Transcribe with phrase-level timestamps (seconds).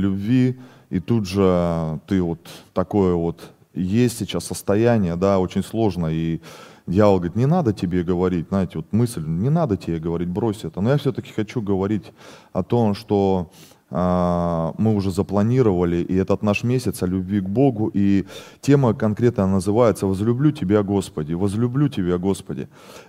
[0.00, 0.58] любви,
[0.90, 2.40] и тут же ты вот
[2.72, 6.40] такое вот есть сейчас состояние, да, очень сложно, и
[6.86, 10.80] дьявол говорит, не надо тебе говорить, знаете, вот мысль, не надо тебе говорить, брось это.
[10.80, 12.12] Но я все-таки хочу говорить
[12.52, 13.50] о том, что
[13.90, 18.26] а, мы уже запланировали, и этот наш месяц о любви к Богу, и
[18.60, 21.34] тема конкретно называется «Возлюблю Тебя, Господи».
[21.34, 22.68] «Возлюблю Тебя, Господи».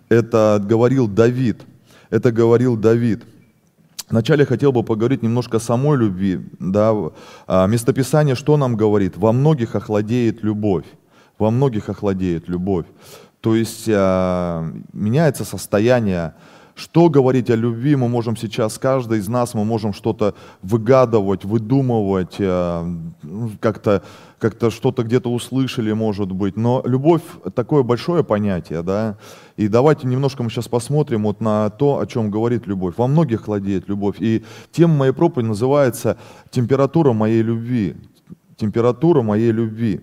[0.10, 1.62] Это говорил Давид.
[2.10, 3.24] Это говорил Давид.
[4.12, 6.42] Вначале хотел бы поговорить немножко о самой любви.
[6.60, 6.94] Да?
[7.48, 9.16] А, местописание что нам говорит?
[9.16, 10.86] Во многих охладеет любовь.
[11.40, 12.86] Во многих охладеет любовь.
[13.40, 16.34] То есть а, меняется состояние.
[16.76, 22.36] Что говорить о любви мы можем сейчас, каждый из нас, мы можем что-то выгадывать, выдумывать,
[22.40, 22.86] а,
[24.42, 26.58] как-то как что-то где-то услышали, может быть.
[26.58, 27.22] Но любовь
[27.56, 29.18] такое большое понятие, да.
[29.56, 32.96] И давайте немножко мы сейчас посмотрим вот на то, о чем говорит любовь.
[32.98, 34.16] Во многих хладеет любовь.
[34.20, 36.18] И тема моей проповеди называется
[36.50, 37.96] «Температура моей любви».
[38.58, 40.02] Температура моей любви.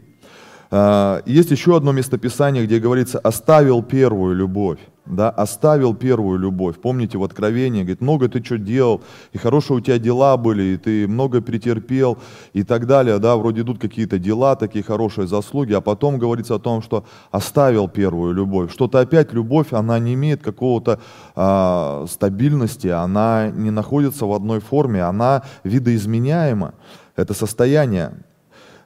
[0.70, 6.76] А, есть еще одно местописание, где говорится «оставил первую любовь» да, оставил первую любовь.
[6.80, 10.76] Помните в Откровении, говорит, много ты что делал, и хорошие у тебя дела были, и
[10.76, 12.18] ты много претерпел,
[12.52, 16.58] и так далее, да, вроде идут какие-то дела, такие хорошие заслуги, а потом говорится о
[16.58, 18.72] том, что оставил первую любовь.
[18.72, 21.00] Что-то опять любовь, она не имеет какого-то
[21.34, 26.74] а, стабильности, она не находится в одной форме, она видоизменяема.
[27.16, 28.12] Это состояние.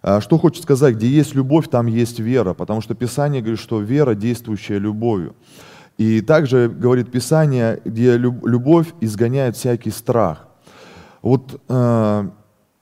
[0.02, 3.80] А, что хочет сказать, где есть любовь, там есть вера, потому что Писание говорит, что
[3.80, 5.34] вера, действующая любовью.
[5.96, 10.48] И также говорит Писание, где любовь изгоняет всякий страх.
[11.20, 12.28] Вот э,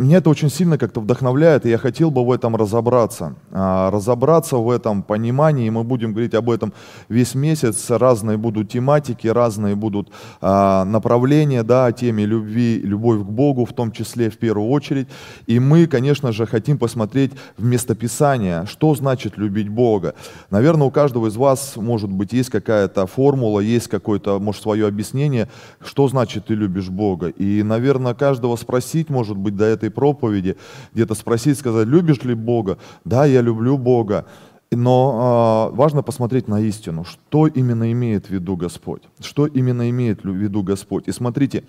[0.03, 3.35] меня это очень сильно как-то вдохновляет, и я хотел бы в этом разобраться.
[3.51, 6.73] А, разобраться в этом понимании, и мы будем говорить об этом
[7.09, 7.91] весь месяц.
[7.91, 13.75] Разные будут тематики, разные будут а, направления да, о теме любви, любовь к Богу, в
[13.75, 15.09] том числе в первую очередь.
[15.47, 20.15] И мы, конечно же, хотим посмотреть в местописание, что значит любить Бога.
[20.49, 25.49] Наверное, у каждого из вас, может быть, есть какая-то формула, есть какое-то, может, свое объяснение,
[25.85, 27.29] что значит ты любишь Бога.
[27.29, 30.57] И, наверное, каждого спросить, может быть, до этой проповеди,
[30.95, 32.79] где-то спросить, сказать, любишь ли Бога?
[33.05, 34.27] Да, я люблю Бога.
[34.73, 40.23] Но э, важно посмотреть на истину, что именно имеет в виду Господь, что именно имеет
[40.23, 41.09] в виду Господь.
[41.09, 41.65] И смотрите,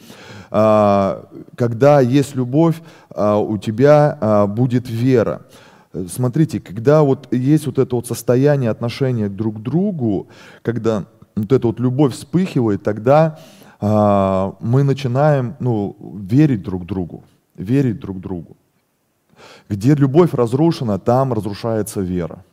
[0.51, 1.23] э,
[1.55, 5.41] когда есть любовь, э, у тебя э, будет вера.
[6.07, 10.27] Смотрите, когда вот есть вот это вот состояние отношения друг к другу,
[10.61, 11.05] когда
[11.35, 13.39] вот эта вот любовь вспыхивает, тогда
[13.81, 15.95] э, мы начинаем ну,
[16.29, 17.23] верить друг другу
[17.61, 18.57] верить друг другу.
[19.69, 22.43] Где любовь разрушена, там разрушается вера.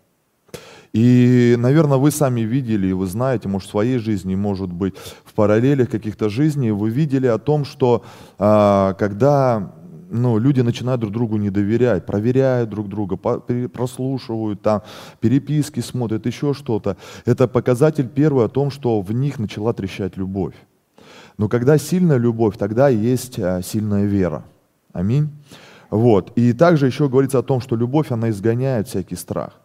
[0.92, 5.90] И, наверное, вы сами видели, вы знаете, может, в своей жизни, может быть, в параллелях
[5.90, 8.04] каких-то жизней, вы видели о том, что
[8.38, 9.74] а, когда
[10.10, 14.82] ну, люди начинают друг другу не доверять, проверяют друг друга, прослушивают там,
[15.20, 16.96] переписки смотрят, еще что-то.
[17.26, 20.54] Это показатель первый о том, что в них начала трещать любовь.
[21.36, 24.44] Но когда сильная любовь, тогда есть а, сильная вера.
[24.98, 25.28] Аминь.
[25.90, 26.32] Вот.
[26.36, 29.60] И также еще говорится о том, что любовь, она изгоняет всякий страх.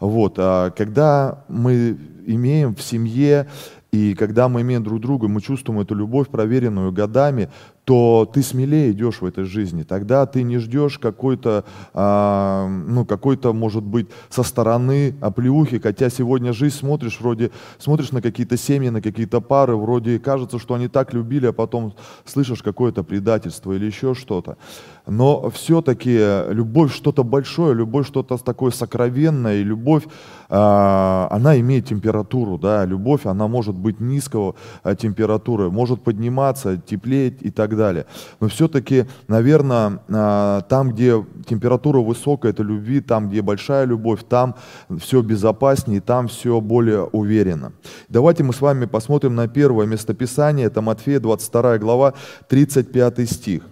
[0.00, 0.34] Вот.
[0.38, 3.46] А когда мы имеем в семье
[3.92, 7.50] и когда мы имеем друг друга, мы чувствуем эту любовь, проверенную годами,
[7.88, 9.82] то ты смелее идешь в этой жизни.
[9.82, 16.52] Тогда ты не ждешь какой-то, а, ну, какой-то, может быть, со стороны оплеухи, хотя сегодня
[16.52, 21.14] жизнь смотришь, вроде смотришь на какие-то семьи, на какие-то пары, вроде кажется, что они так
[21.14, 21.94] любили, а потом
[22.26, 24.58] слышишь какое-то предательство или еще что-то.
[25.06, 30.02] Но все-таки любовь что-то большое, любовь что-то такое сокровенное, и любовь,
[30.48, 37.50] она имеет температуру, да, любовь, она может быть низкого а, температуры, может подниматься, теплеть и
[37.50, 38.06] так далее.
[38.40, 44.54] Но все-таки, наверное, а, там, где температура высокая, это любви, там, где большая любовь, там
[44.98, 47.72] все безопаснее, там все более уверенно.
[48.08, 52.14] Давайте мы с вами посмотрим на первое местописание, это Матфея 22 глава,
[52.48, 53.62] 35 стих.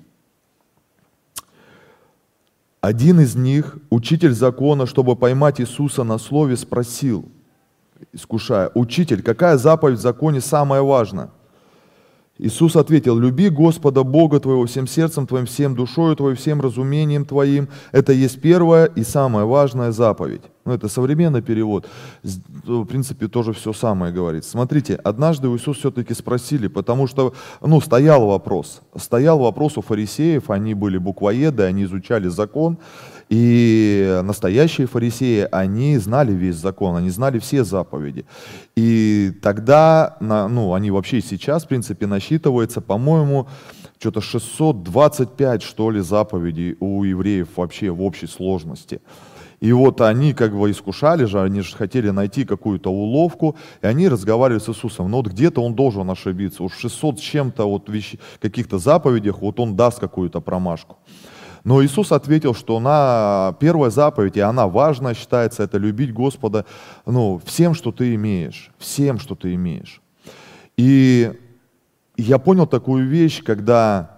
[2.81, 7.29] Один из них, учитель закона, чтобы поймать Иисуса на слове, спросил,
[8.13, 11.31] искушая, «Учитель, какая заповедь в законе самая важная?»
[12.39, 17.69] Иисус ответил, люби Господа Бога твоего всем сердцем твоим, всем душою твоей, всем разумением твоим.
[17.93, 20.43] Это есть первая и самая важная заповедь.
[20.67, 21.89] Ну, это современный перевод.
[22.23, 24.45] В принципе, тоже все самое говорит.
[24.45, 28.83] Смотрите, однажды у Иисуса все-таки спросили, потому что, ну, стоял вопрос.
[28.97, 32.79] Стоял вопрос у фарисеев, они были буквоеды, они изучали закон.
[33.29, 38.25] И настоящие фарисеи, они знали весь закон, они знали все заповеди.
[38.77, 43.49] И тогда, ну, они вообще сейчас, в принципе, насчитывается, по-моему,
[43.99, 49.01] что-то 625, что ли, заповедей у евреев вообще в общей сложности.
[49.59, 54.07] И вот они как бы искушали же, они же хотели найти какую-то уловку, и они
[54.07, 55.11] разговаривали с Иисусом.
[55.11, 56.63] Но вот где-то он должен ошибиться.
[56.63, 60.99] Уж 600 с чем-то вот вещи, каких-то заповедях, вот он даст какую-то промашку.
[61.67, 66.65] Но Иисус ответил, что на первая заповедь, и она важная считается, это любить Господа
[67.07, 70.01] ну, всем, что ты имеешь, всем, что ты имеешь.
[70.77, 71.33] И
[72.17, 74.16] я понял такую вещь, когда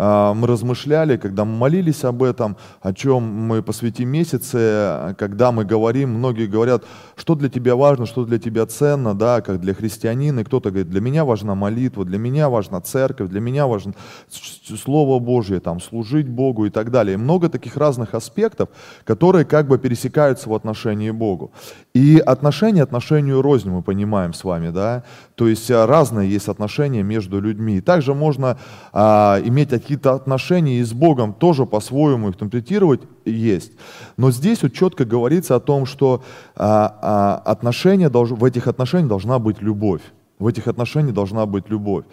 [0.00, 6.14] мы размышляли, когда мы молились об этом, о чем мы посвятим месяце, когда мы говорим,
[6.14, 6.84] многие говорят,
[7.16, 10.88] что для тебя важно, что для тебя ценно, да, как для христианина, и кто-то говорит,
[10.88, 13.92] для меня важна молитва, для меня важна церковь, для меня важно
[14.30, 17.14] Слово Божье, там, служить Богу и так далее.
[17.14, 18.70] И много таких разных аспектов,
[19.04, 21.52] которые как бы пересекаются в отношении Богу.
[21.92, 25.04] И отношения отношению рознь мы понимаем с вами, да,
[25.34, 27.80] то есть а, разные есть отношения между людьми.
[27.80, 28.58] Также можно
[28.92, 33.72] а, иметь какие-то отношения и с Богом тоже по-своему их интерпретировать есть.
[34.16, 36.22] Но здесь вот четко говорится о том, что
[36.54, 40.02] а, а, отношения долж, в этих отношениях должна быть любовь.
[40.38, 42.04] В этих отношениях должна быть любовь.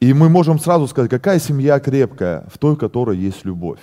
[0.00, 3.80] И мы можем сразу сказать, какая семья крепкая, в той, которой есть любовь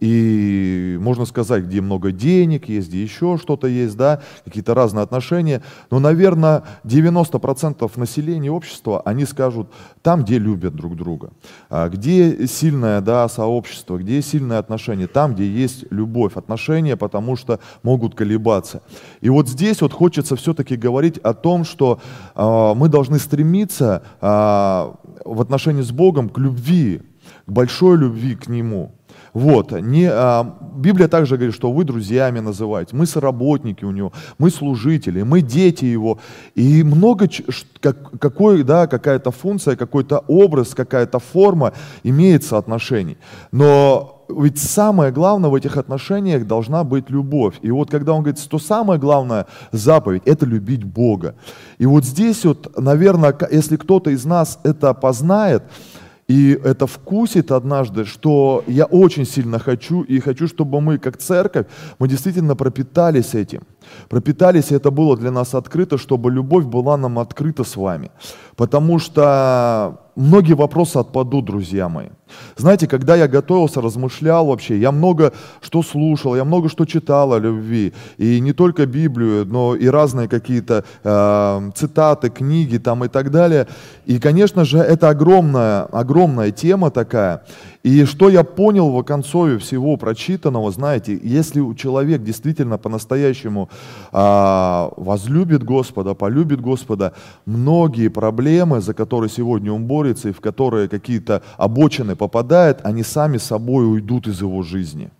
[0.00, 5.62] и можно сказать, где много денег есть, где еще что-то есть, да, какие-то разные отношения.
[5.90, 9.68] Но, наверное, 90% населения общества, они скажут,
[10.02, 11.30] там, где любят друг друга,
[11.70, 17.60] а где сильное да, сообщество, где сильные отношения, там, где есть любовь, отношения, потому что
[17.82, 18.82] могут колебаться.
[19.20, 22.00] И вот здесь вот хочется все-таки говорить о том, что
[22.34, 27.02] э, мы должны стремиться э, в отношении с Богом к любви,
[27.46, 28.92] к большой любви к Нему.
[29.34, 29.72] Вот.
[29.72, 35.22] Не, а, Библия также говорит, что вы друзьями называете, мы соработники у него, мы служители,
[35.22, 36.18] мы дети его.
[36.54, 37.28] И много,
[37.80, 41.72] как, какой, да, какая-то функция, какой-то образ, какая-то форма
[42.04, 43.18] имеет соотношений.
[43.50, 47.56] Но ведь самое главное в этих отношениях должна быть любовь.
[47.62, 51.34] И вот когда он говорит, что самое главное заповедь, это любить Бога.
[51.78, 55.64] И вот здесь вот, наверное, если кто-то из нас это познает,
[56.28, 61.66] и это вкусит однажды, что я очень сильно хочу, и хочу, чтобы мы, как церковь,
[61.98, 63.62] мы действительно пропитались этим.
[64.08, 68.10] Пропитались, и это было для нас открыто, чтобы любовь была нам открыта с вами.
[68.56, 72.08] Потому что многие вопросы отпадут, друзья мои.
[72.56, 77.38] Знаете, когда я готовился, размышлял вообще, я много что слушал, я много что читал о
[77.38, 77.92] любви.
[78.18, 83.66] И не только Библию, но и разные какие-то э, цитаты, книги там и так далее.
[84.06, 87.42] И, конечно же, это огромная, огромная тема такая.
[87.84, 93.68] И что я понял в концове всего прочитанного, знаете, если человек действительно по-настоящему
[94.10, 97.12] а, возлюбит Господа, полюбит Господа,
[97.44, 103.38] многие проблемы, за которые сегодня он борется и в которые какие-то обочины попадает, они сами
[103.38, 105.10] собой уйдут из его жизни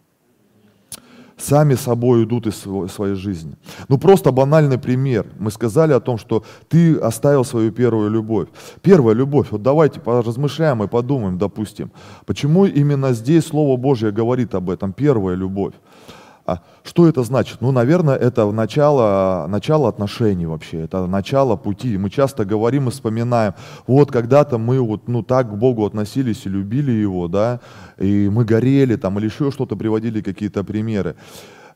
[1.37, 3.57] сами собой уйдут из своей жизни.
[3.89, 5.27] Ну просто банальный пример.
[5.39, 8.49] Мы сказали о том, что ты оставил свою первую любовь.
[8.83, 11.91] Первая любовь, вот давайте поразмышляем и подумаем, допустим,
[12.27, 15.75] почему именно здесь Слово Божье говорит об этом, первая любовь.
[16.47, 17.63] А что это значит?
[17.63, 21.97] Ну, наверное, это начало, начало отношений вообще, это начало пути.
[21.97, 23.55] Мы часто говорим и вспоминаем,
[23.87, 27.61] вот когда-то мы вот, ну, так к Богу относились и любили Его, да,
[27.97, 31.17] и мы горели там или еще что-то, приводили какие-то примеры.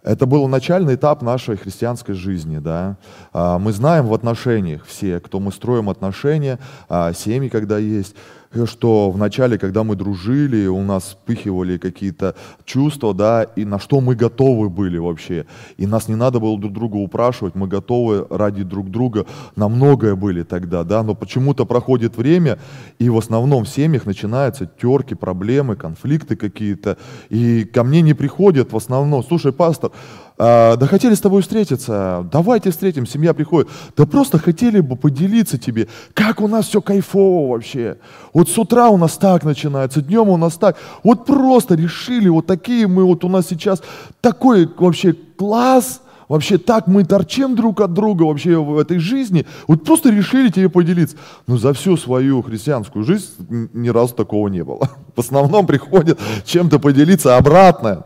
[0.03, 2.58] Это был начальный этап нашей христианской жизни.
[2.58, 2.96] Да?
[3.32, 6.58] А, мы знаем в отношениях все, кто мы строим отношения,
[6.89, 8.15] а, семьи, когда есть,
[8.64, 14.00] что в начале, когда мы дружили, у нас вспыхивали какие-то чувства, да, и на что
[14.00, 15.46] мы готовы были вообще.
[15.76, 19.26] И нас не надо было друг друга упрашивать, мы готовы ради друг друга.
[19.56, 22.58] На многое были тогда, да, но почему-то проходит время,
[22.98, 26.96] и в основном в семьях начинаются терки, проблемы, конфликты какие-то,
[27.28, 29.90] и ко мне не приходят в основном, слушай, пастор,
[30.38, 33.68] да хотели с тобой встретиться, давайте встретим, семья приходит.
[33.96, 37.98] Да просто хотели бы поделиться тебе, как у нас все кайфово вообще.
[38.32, 40.76] Вот с утра у нас так начинается, днем у нас так.
[41.02, 43.82] Вот просто решили, вот такие мы, вот у нас сейчас
[44.20, 49.46] такой вообще класс, вообще так мы торчим друг от друга вообще в этой жизни.
[49.66, 51.16] Вот просто решили тебе поделиться.
[51.46, 54.88] Но за всю свою христианскую жизнь ни разу такого не было.
[55.16, 58.04] В основном приходят чем-то поделиться обратно.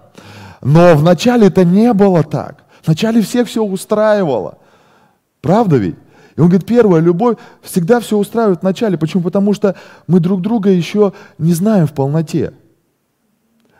[0.62, 2.64] Но вначале это не было так.
[2.85, 4.59] Вначале всех все устраивало.
[5.40, 5.97] Правда ведь?
[6.37, 8.97] И он говорит, первая любовь всегда все устраивает в начале.
[8.97, 9.23] Почему?
[9.23, 9.76] Потому что
[10.07, 12.54] мы друг друга еще не знаем в полноте.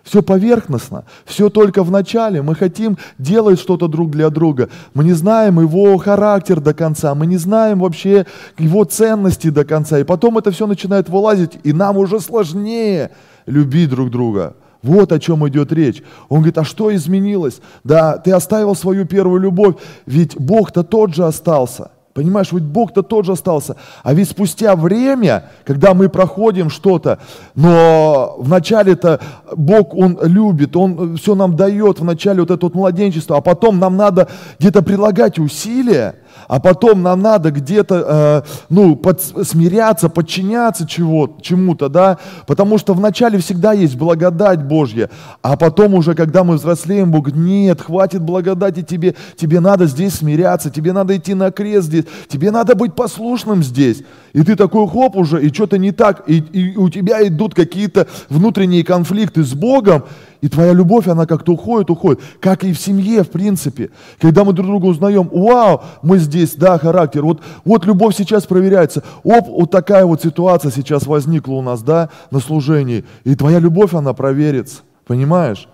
[0.03, 2.43] Все поверхностно, все только в начале.
[2.43, 4.69] Мы хотим делать что-то друг для друга.
[4.95, 8.27] Мы не знаем его характер до конца, мы не знаем вообще
[8.59, 10.01] его ценности до конца.
[10.01, 13.12] И потом это все начинает вылазить, и нам уже сложнее
[13.47, 14.57] любить друг друга.
[14.83, 16.03] Вот о чем идет речь.
[16.29, 17.61] Он говорит, а что изменилось?
[17.85, 21.91] Да, ты оставил свою первую любовь, ведь Бог-то тот же остался.
[22.15, 23.77] Понимаешь, ведь Бог-то тот же остался.
[24.03, 27.21] А ведь спустя время, когда мы проходим что-то,
[27.55, 29.21] но вначале-то
[29.57, 33.97] Бог, Он любит, Он все нам дает, вначале вот это вот младенчество, а потом нам
[33.97, 36.17] надо где-то прилагать усилия,
[36.52, 42.92] а потом нам надо где-то, э, ну, под, смиряться, подчиняться чего, чему-то, да, потому что
[42.92, 45.09] вначале всегда есть благодать Божья,
[45.40, 50.68] а потом уже, когда мы взрослеем, Бог нет, хватит благодати тебе, тебе надо здесь смиряться,
[50.68, 54.02] тебе надо идти на крест здесь, тебе надо быть послушным здесь.
[54.35, 58.09] И ты такой хоп уже, и что-то не так, и, и у тебя идут какие-то
[58.28, 60.04] внутренние конфликты с Богом,
[60.43, 62.21] и твоя любовь, она как-то уходит, уходит.
[62.41, 63.91] Как и в семье, в принципе.
[64.21, 67.23] Когда мы друг друга узнаем, вау, мы здесь, да, характер.
[67.23, 69.05] Вот, вот любовь сейчас проверяется.
[69.23, 73.05] Оп, вот такая вот ситуация сейчас возникла у нас, да, на служении.
[73.23, 74.81] И твоя любовь, она проверится.
[75.07, 75.69] Понимаешь?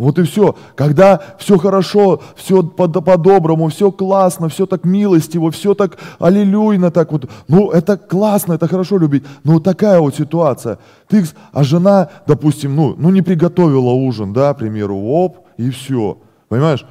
[0.00, 0.56] Вот и все.
[0.76, 7.28] Когда все хорошо, все по-доброму, все классно, все так милостиво, все так аллилуйно, так вот.
[7.48, 9.24] Ну, это классно, это хорошо любить.
[9.44, 10.78] Но вот такая вот ситуация.
[11.06, 16.16] Ты, а жена, допустим, ну, ну не приготовила ужин, да, к примеру, оп, и все.
[16.48, 16.86] Понимаешь?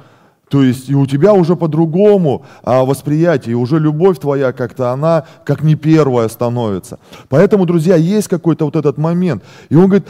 [0.48, 5.24] То есть и у тебя уже по-другому а, восприятие, и уже любовь твоя как-то, она
[5.44, 7.00] как не первая становится.
[7.28, 9.42] Поэтому, друзья, есть какой-то вот этот момент.
[9.68, 10.06] И он говорит,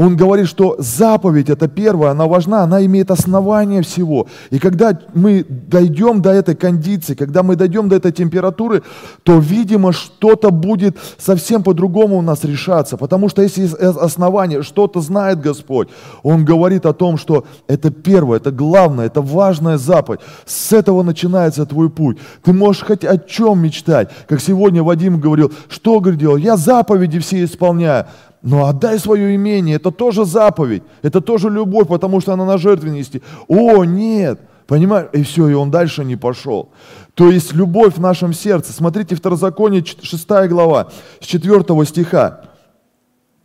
[0.00, 4.28] он говорит, что заповедь, это первая, она важна, она имеет основание всего.
[4.48, 8.82] И когда мы дойдем до этой кондиции, когда мы дойдем до этой температуры,
[9.24, 12.96] то, видимо, что-то будет совсем по-другому у нас решаться.
[12.96, 15.88] Потому что если есть основание, что-то знает Господь,
[16.22, 20.20] Он говорит о том, что это первое, это главное, это важная заповедь.
[20.46, 22.16] С этого начинается твой путь.
[22.42, 24.08] Ты можешь хоть о чем мечтать.
[24.26, 28.06] Как сегодня Вадим говорил, что говорил, я заповеди все исполняю.
[28.42, 33.22] Но отдай свое имение, это тоже заповедь, это тоже любовь, потому что она на жертвенности.
[33.48, 35.08] О, нет, понимаешь?
[35.12, 36.70] И все, и он дальше не пошел.
[37.14, 38.72] То есть любовь в нашем сердце.
[38.72, 40.88] Смотрите, Второзаконие, 6 глава,
[41.20, 42.49] с 4 стиха.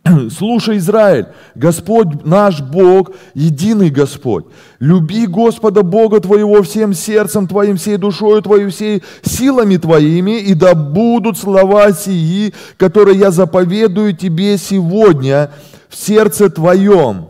[0.36, 4.46] Слушай, Израиль, Господь наш Бог, единый Господь.
[4.78, 10.74] Люби Господа Бога твоего всем сердцем твоим, всей душою твоей, всей силами твоими, и да
[10.74, 15.50] будут слова сии, которые я заповедую тебе сегодня
[15.88, 17.28] в сердце твоем.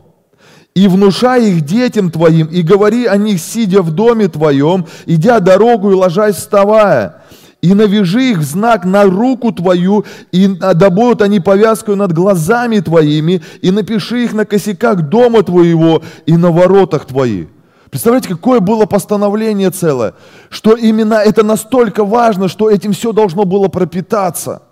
[0.75, 5.90] И внушай их детям твоим, и говори о них, сидя в доме твоем, идя дорогу
[5.90, 7.23] и ложась вставая
[7.62, 12.80] и навяжи их в знак на руку твою, и да будут они повязкой над глазами
[12.80, 17.48] твоими, и напиши их на косяках дома твоего и на воротах твоих.
[17.90, 20.14] Представляете, какое было постановление целое,
[20.50, 24.62] что именно это настолько важно, что этим все должно было пропитаться.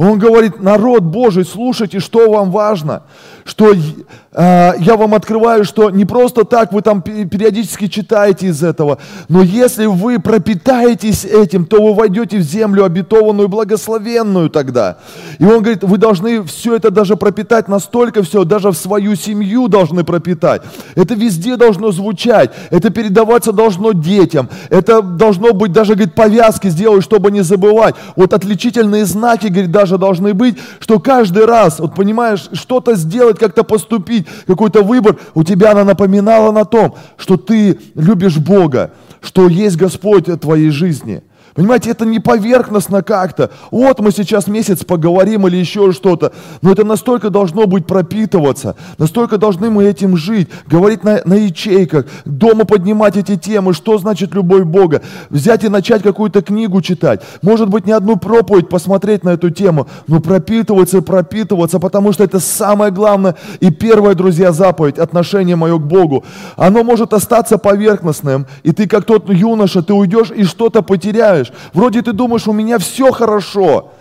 [0.00, 3.02] Он говорит, народ Божий, слушайте, что вам важно,
[3.44, 8.96] что э, я вам открываю, что не просто так вы там периодически читаете из этого,
[9.28, 14.96] но если вы пропитаетесь этим, то вы войдете в землю обетованную, благословенную тогда.
[15.38, 19.68] И он говорит, вы должны все это даже пропитать настолько все, даже в свою семью
[19.68, 20.62] должны пропитать.
[20.94, 27.04] Это везде должно звучать, это передаваться должно детям, это должно быть даже, говорит, повязки сделать,
[27.04, 27.96] чтобы не забывать.
[28.16, 33.64] Вот отличительные знаки, говорит, даже должны быть, что каждый раз, вот понимаешь, что-то сделать, как-то
[33.64, 39.76] поступить, какой-то выбор, у тебя она напоминала на том, что ты любишь Бога, что есть
[39.76, 41.22] Господь в твоей жизни–
[41.54, 43.50] Понимаете, это не поверхностно как-то.
[43.70, 46.32] Вот мы сейчас месяц поговорим или еще что-то.
[46.62, 48.76] Но это настолько должно быть пропитываться.
[48.98, 50.48] Настолько должны мы этим жить.
[50.66, 52.06] Говорить на, на ячейках.
[52.24, 53.74] Дома поднимать эти темы.
[53.74, 55.02] Что значит любовь Бога?
[55.28, 57.22] Взять и начать какую-то книгу читать.
[57.42, 59.88] Может быть, не одну проповедь посмотреть на эту тему.
[60.06, 61.80] Но пропитываться и пропитываться.
[61.80, 63.34] Потому что это самое главное.
[63.58, 64.98] И первая, друзья, заповедь.
[64.98, 66.24] Отношение мое к Богу.
[66.56, 68.46] Оно может остаться поверхностным.
[68.62, 72.52] И ты как тот юноша, ты уйдешь и что-то потеряешь знаешь, вроде ты думаешь, у
[72.52, 73.92] меня все хорошо,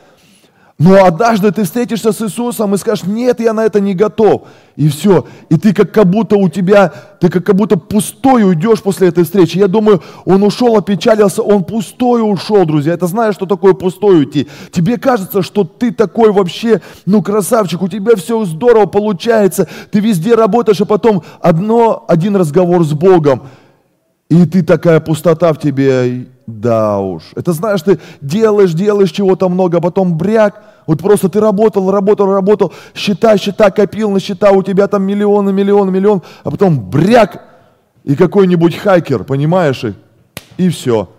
[0.79, 4.43] но однажды ты встретишься с Иисусом и скажешь, нет, я на это не готов.
[4.77, 5.25] И все.
[5.50, 9.25] И ты как, как будто у тебя, ты как, как будто пустой уйдешь после этой
[9.25, 9.58] встречи.
[9.58, 12.93] Я думаю, он ушел, опечалился, он пустой ушел, друзья.
[12.93, 14.48] Это знаешь, что такое пустой уйти?
[14.72, 20.34] Тебе кажется, что ты такой вообще, ну, красавчик, у тебя все здорово получается, ты везде
[20.34, 23.50] работаешь, а потом одно, один разговор с Богом,
[24.29, 27.24] и ты такая пустота в тебе, да уж.
[27.36, 32.31] Это знаешь, ты делаешь, делаешь чего-то много, а потом бряк, Вот просто ты работал, работал,
[32.31, 37.43] работал, счета, счета копил на счета, у тебя там миллионы, миллионы, миллион, а потом бряк,
[38.03, 39.93] и какой-нибудь хакер, понимаешь, и,
[40.57, 41.09] и все.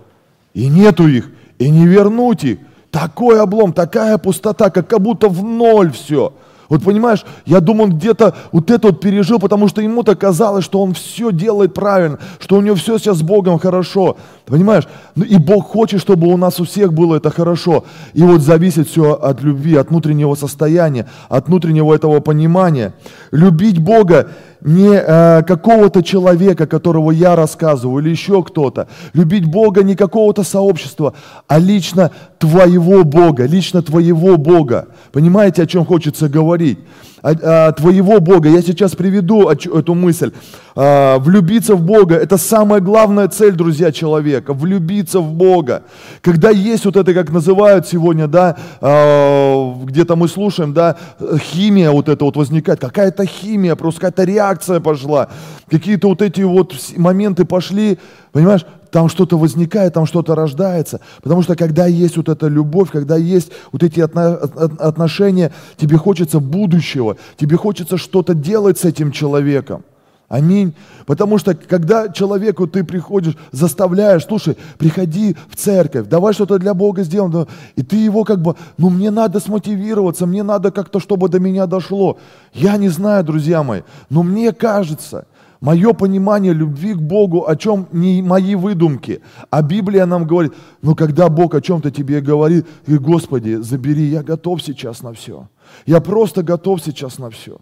[0.54, 2.58] И нету их, и не вернуть их.
[2.90, 6.32] Такой облом, такая пустота, как будто в ноль все.
[6.70, 10.80] Вот понимаешь, я думаю, он где-то вот это вот пережил, потому что ему-то казалось, что
[10.80, 14.16] он все делает правильно, что у него все сейчас с Богом хорошо.
[14.46, 14.84] Понимаешь?
[15.16, 17.84] Ну и Бог хочет, чтобы у нас у всех было это хорошо.
[18.14, 22.94] И вот зависит все от любви, от внутреннего состояния, от внутреннего этого понимания.
[23.32, 24.28] Любить Бога
[24.62, 28.88] не э, какого-то человека, которого я рассказываю, или еще кто-то.
[29.12, 31.14] Любить Бога не какого-то сообщества,
[31.48, 34.88] а лично твоего Бога, лично твоего Бога.
[35.12, 36.78] Понимаете, о чем хочется говорить?
[37.22, 38.48] О, о твоего Бога.
[38.48, 40.32] Я сейчас приведу эту мысль.
[40.74, 44.54] А, влюбиться в Бога– это самая главная цель, друзья, человека.
[44.54, 45.82] Влюбиться в Бога.
[46.22, 50.96] Когда есть вот это, как называют сегодня, да, а, где-то мы слушаем, да,
[51.38, 55.28] химия вот это вот возникает, какая-то химия, просто какая-то реакция пошла,
[55.70, 57.98] какие-то вот эти вот моменты пошли,
[58.32, 61.00] понимаешь, там что-то возникает, там что-то рождается.
[61.22, 67.16] Потому что когда есть вот эта любовь, когда есть вот эти отношения, тебе хочется будущего,
[67.36, 69.84] тебе хочется что-то делать с этим человеком.
[70.30, 70.74] Аминь.
[71.06, 77.02] Потому что когда человеку ты приходишь, заставляешь, слушай, приходи в церковь, давай что-то для Бога
[77.02, 77.48] сделаем.
[77.74, 81.66] И ты его как бы, ну мне надо смотивироваться, мне надо как-то, чтобы до меня
[81.66, 82.16] дошло.
[82.52, 85.26] Я не знаю, друзья мои, но мне кажется,
[85.60, 90.94] Мое понимание любви к Богу, о чем не мои выдумки, а Библия нам говорит, ну
[90.94, 95.48] когда Бог о чем-то тебе говорит, ты, Господи, забери, я готов сейчас на все.
[95.84, 97.58] Я просто готов сейчас на все.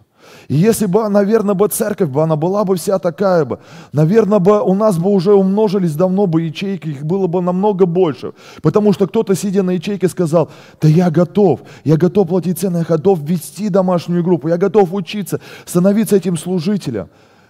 [0.47, 3.59] И если бы, наверное, бы церковь бы, она была бы вся такая бы,
[3.93, 8.33] наверное, бы у нас бы уже умножились давно бы ячейки, их было бы намного больше.
[8.63, 10.51] Потому что кто-то, сидя на ячейке, сказал,
[10.81, 15.41] да я готов, я готов платить цены, я готов вести домашнюю группу, я готов учиться,
[15.65, 17.09] становиться этим служителем.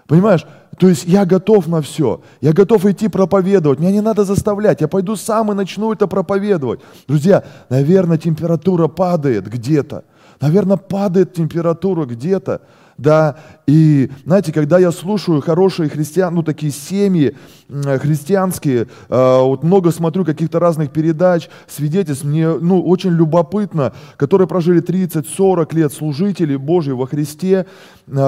[0.09, 0.47] Понимаешь?
[0.79, 2.23] То есть я готов на все.
[2.41, 3.79] Я готов идти проповедовать.
[3.79, 4.81] Меня не надо заставлять.
[4.81, 6.81] Я пойду сам и начну это проповедовать.
[7.07, 10.05] Друзья, наверное, температура падает где-то.
[10.41, 12.62] Наверное, падает температура где-то
[12.99, 13.37] да,
[13.69, 17.37] и знаете, когда я слушаю хорошие христиан, ну такие семьи
[17.69, 24.82] христианские, э, вот много смотрю каких-то разных передач, свидетельств, мне, ну, очень любопытно, которые прожили
[24.82, 27.67] 30-40 лет служители Божьи во Христе,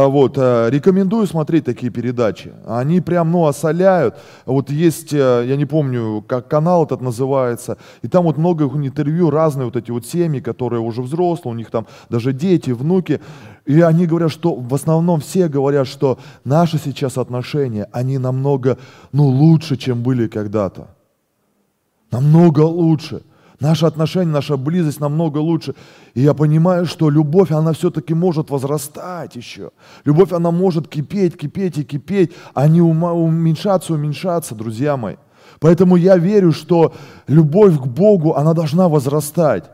[0.08, 6.22] вот, э, рекомендую смотреть такие передачи, они прям, ну, осоляют, вот есть, я не помню,
[6.26, 10.80] как канал этот называется, и там вот много интервью, разные вот эти вот семьи, которые
[10.80, 13.20] уже взрослые, у них там даже дети, внуки,
[13.64, 18.78] и они говорят, что в основном все говорят, что наши сейчас отношения, они намного
[19.12, 20.88] ну, лучше, чем были когда-то.
[22.10, 23.22] Намного лучше.
[23.60, 25.74] Наши отношения, наша близость намного лучше.
[26.14, 29.70] И я понимаю, что любовь, она все-таки может возрастать еще.
[30.04, 35.16] Любовь, она может кипеть, кипеть и кипеть, а не уменьшаться, уменьшаться, друзья мои.
[35.60, 36.94] Поэтому я верю, что
[37.26, 39.64] любовь к Богу, она должна возрастать.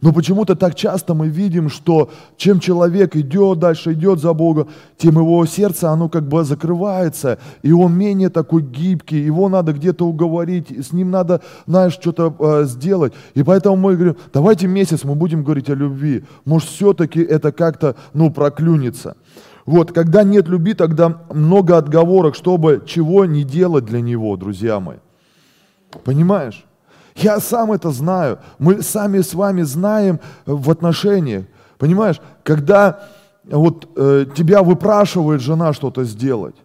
[0.00, 5.16] Но почему-то так часто мы видим, что чем человек идет дальше, идет за Богом, тем
[5.16, 10.70] его сердце, оно как бы закрывается, и он менее такой гибкий, его надо где-то уговорить,
[10.70, 13.12] с ним надо, знаешь, что-то э, сделать.
[13.34, 16.24] И поэтому мы говорим, давайте месяц мы будем говорить о любви.
[16.44, 19.16] Может, все-таки это как-то, ну, проклюнется.
[19.66, 24.98] Вот, когда нет любви, тогда много отговорок, чтобы чего не делать для него, друзья мои.
[26.04, 26.67] Понимаешь?
[27.18, 28.38] Я сам это знаю.
[28.58, 31.44] Мы сами с вами знаем в отношениях.
[31.78, 33.00] Понимаешь, когда
[33.44, 36.56] вот э, тебя выпрашивает жена что-то сделать,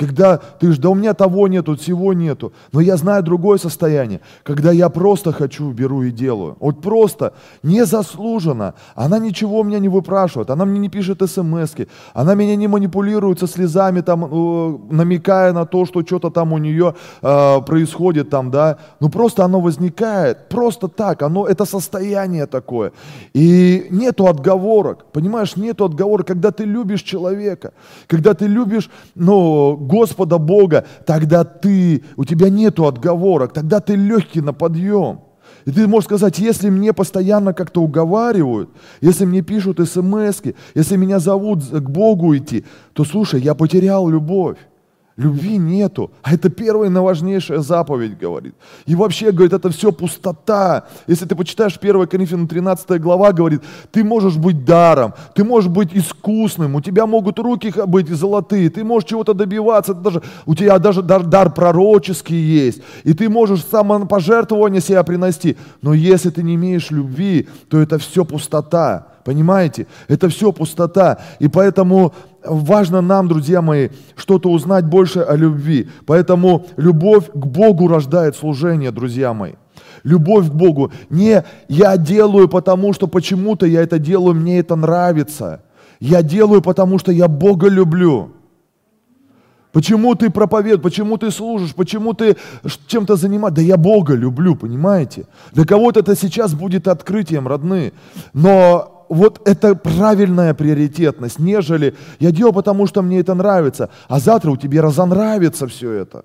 [0.00, 2.52] когда ты говоришь, да у меня того нету, всего нету.
[2.72, 6.56] Но я знаю другое состояние, когда я просто хочу, беру и делаю.
[6.58, 7.32] Вот просто,
[7.62, 8.74] незаслуженно.
[8.94, 11.74] Она ничего у меня не выпрашивает, она мне не пишет смс
[12.14, 16.58] она меня не манипулирует со слезами, там, э, намекая на то, что что-то там у
[16.58, 18.78] нее э, происходит там, да.
[19.00, 22.92] Ну просто оно возникает, просто так, оно, это состояние такое.
[23.34, 27.72] И нету отговорок, понимаешь, нету отговорок, когда ты любишь человека,
[28.06, 34.40] когда ты любишь, ну, Господа Бога, тогда ты, у тебя нету отговорок, тогда ты легкий
[34.40, 35.20] на подъем.
[35.66, 40.42] И ты можешь сказать, если мне постоянно как-то уговаривают, если мне пишут смс
[40.74, 44.56] если меня зовут к Богу идти, то слушай, я потерял любовь.
[45.20, 46.10] Любви нету.
[46.22, 48.54] А это первая и важнейшая заповедь, говорит.
[48.86, 50.86] И вообще, говорит, это все пустота.
[51.06, 53.60] Если ты почитаешь 1 Коринфянам 13 глава, говорит,
[53.92, 58.82] ты можешь быть даром, ты можешь быть искусным, у тебя могут руки быть золотые, ты
[58.82, 64.80] можешь чего-то добиваться, даже, у тебя даже дар, дар пророческий есть, и ты можешь самопожертвование
[64.80, 65.58] себя принести.
[65.82, 69.06] Но если ты не имеешь любви, то это все пустота.
[69.24, 69.86] Понимаете?
[70.08, 71.18] Это все пустота.
[71.38, 75.88] И поэтому важно нам, друзья мои, что-то узнать больше о любви.
[76.06, 79.52] Поэтому любовь к Богу рождает служение, друзья мои.
[80.02, 80.92] Любовь к Богу.
[81.10, 85.62] Не я делаю, потому что почему-то я это делаю, мне это нравится.
[86.00, 88.32] Я делаю, потому что я Бога люблю.
[89.72, 92.36] Почему ты проповедуешь, почему ты служишь, почему ты
[92.88, 93.56] чем-то занимаешься?
[93.56, 95.26] Да я Бога люблю, понимаете?
[95.52, 97.92] Для кого-то это сейчас будет открытием, родные.
[98.32, 104.52] Но вот это правильная приоритетность, нежели я делаю, потому что мне это нравится, а завтра
[104.52, 106.24] у тебя разонравится все это.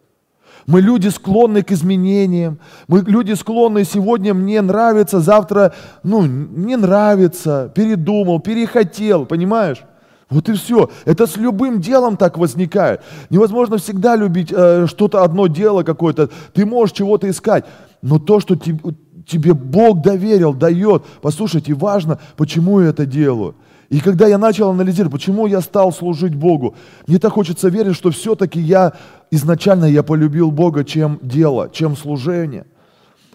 [0.68, 7.72] Мы люди склонны к изменениям, мы люди склонны сегодня мне нравится, завтра, ну, не нравится,
[7.76, 9.84] передумал, перехотел, понимаешь?
[10.30, 10.90] Вот и все.
[11.06, 13.02] Это с любым делом так возникает.
[13.30, 16.30] Невозможно всегда любить э, что-то одно дело какое-то.
[16.54, 17.66] Ты можешь чего-то искать,
[18.02, 18.80] но то, что тебе,
[19.26, 21.04] тебе Бог доверил, дает.
[21.22, 23.56] Послушайте, важно, почему я это делаю.
[23.90, 26.76] И когда я начал анализировать, почему я стал служить Богу,
[27.08, 28.94] мне так хочется верить, что все-таки я
[29.30, 32.66] изначально я полюбил Бога, чем дело, чем служение.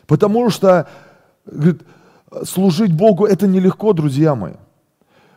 [0.06, 0.88] Потому что
[1.46, 1.82] говорит,
[2.44, 4.54] служить Богу это нелегко, друзья мои.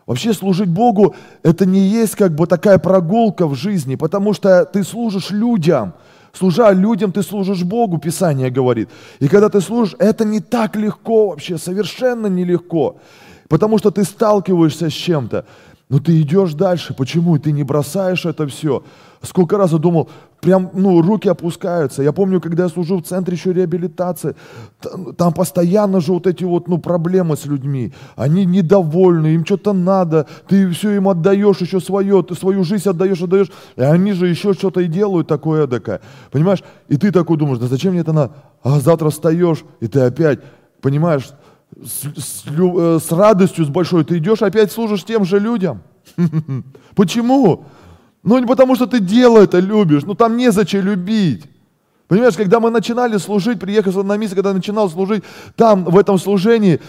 [0.07, 4.83] Вообще служить Богу это не есть как бы такая прогулка в жизни, потому что ты
[4.83, 5.93] служишь людям–
[6.35, 8.89] Служа людям, ты служишь Богу, Писание говорит.
[9.19, 12.97] И когда ты служишь, это не так легко вообще, совершенно нелегко.
[13.49, 15.45] Потому что ты сталкиваешься с чем-то.
[15.89, 16.95] Но ты идешь дальше.
[16.95, 17.37] Почему?
[17.37, 18.83] Ты не бросаешь это все.
[19.21, 20.09] Сколько раз я думал,
[20.43, 22.03] прям, ну, руки опускаются.
[22.03, 24.36] Я помню, когда я служил в центре еще реабилитации,
[24.82, 27.93] там, там постоянно же вот эти вот, ну, проблемы с людьми.
[28.17, 33.21] Они недовольны, им что-то надо, ты все им отдаешь еще свое, ты свою жизнь отдаешь,
[33.21, 36.01] отдаешь, и они же еще что-то и делают такое эдакое.
[36.29, 36.62] Понимаешь?
[36.89, 38.34] И ты такой думаешь, да зачем мне это надо?
[38.63, 40.39] А завтра встаешь, и ты опять,
[40.82, 41.29] понимаешь,
[41.82, 45.82] с, с, э, с радостью, с большой, ты идешь опять служишь тем же людям.
[46.95, 47.65] Почему?
[48.23, 51.45] Ну, не потому что ты дело это любишь, ну там незачем любить.
[52.07, 55.23] Понимаешь, когда мы начинали служить, приехал на место, когда начинал служить,
[55.55, 56.79] там, в этом служении,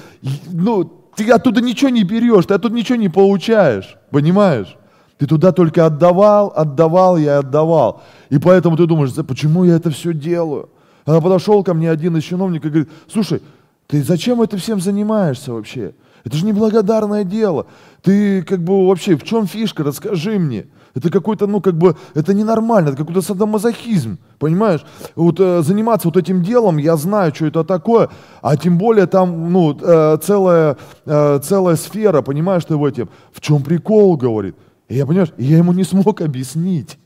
[0.53, 0.85] ну,
[1.16, 4.77] ты оттуда ничего не берешь, ты оттуда ничего не получаешь, понимаешь?
[5.18, 8.03] Ты туда только отдавал, отдавал, я отдавал.
[8.31, 10.68] И поэтому ты думаешь, почему я это все делаю?
[11.07, 13.40] А подошел ко мне один из чиновников и говорит, слушай,
[13.87, 15.94] ты зачем это всем занимаешься вообще?
[16.25, 17.66] Это же неблагодарное дело.
[18.03, 20.66] Ты как бы вообще, в чем фишка, расскажи мне.
[20.94, 24.85] Это какой-то, ну, как бы, это ненормально, это какой-то садомазохизм, понимаешь?
[25.16, 28.11] Вот э, заниматься вот этим делом, я знаю, что это такое,
[28.42, 33.09] а тем более там, ну, э, целая, э, целая сфера, понимаешь ты в этом?
[33.33, 34.54] В чем прикол, говорит.
[34.88, 36.98] И я, понимаешь, я ему не смог объяснить.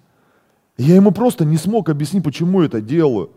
[0.76, 3.30] Я ему просто не смог объяснить, почему это делаю.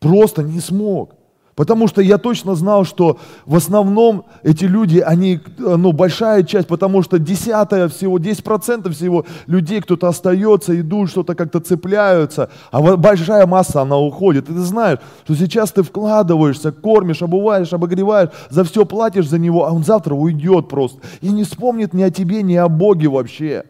[0.00, 1.14] Просто не смог.
[1.60, 7.02] Потому что я точно знал, что в основном эти люди, они, ну, большая часть, потому
[7.02, 13.82] что десятая всего, 10% всего людей, кто-то остается, идут, что-то как-то цепляются, а большая масса,
[13.82, 14.48] она уходит.
[14.48, 19.66] И ты знаешь, что сейчас ты вкладываешься, кормишь, обуваешь, обогреваешь, за все платишь за него,
[19.66, 21.00] а он завтра уйдет просто.
[21.20, 23.64] И не вспомнит ни о тебе, ни о Боге вообще.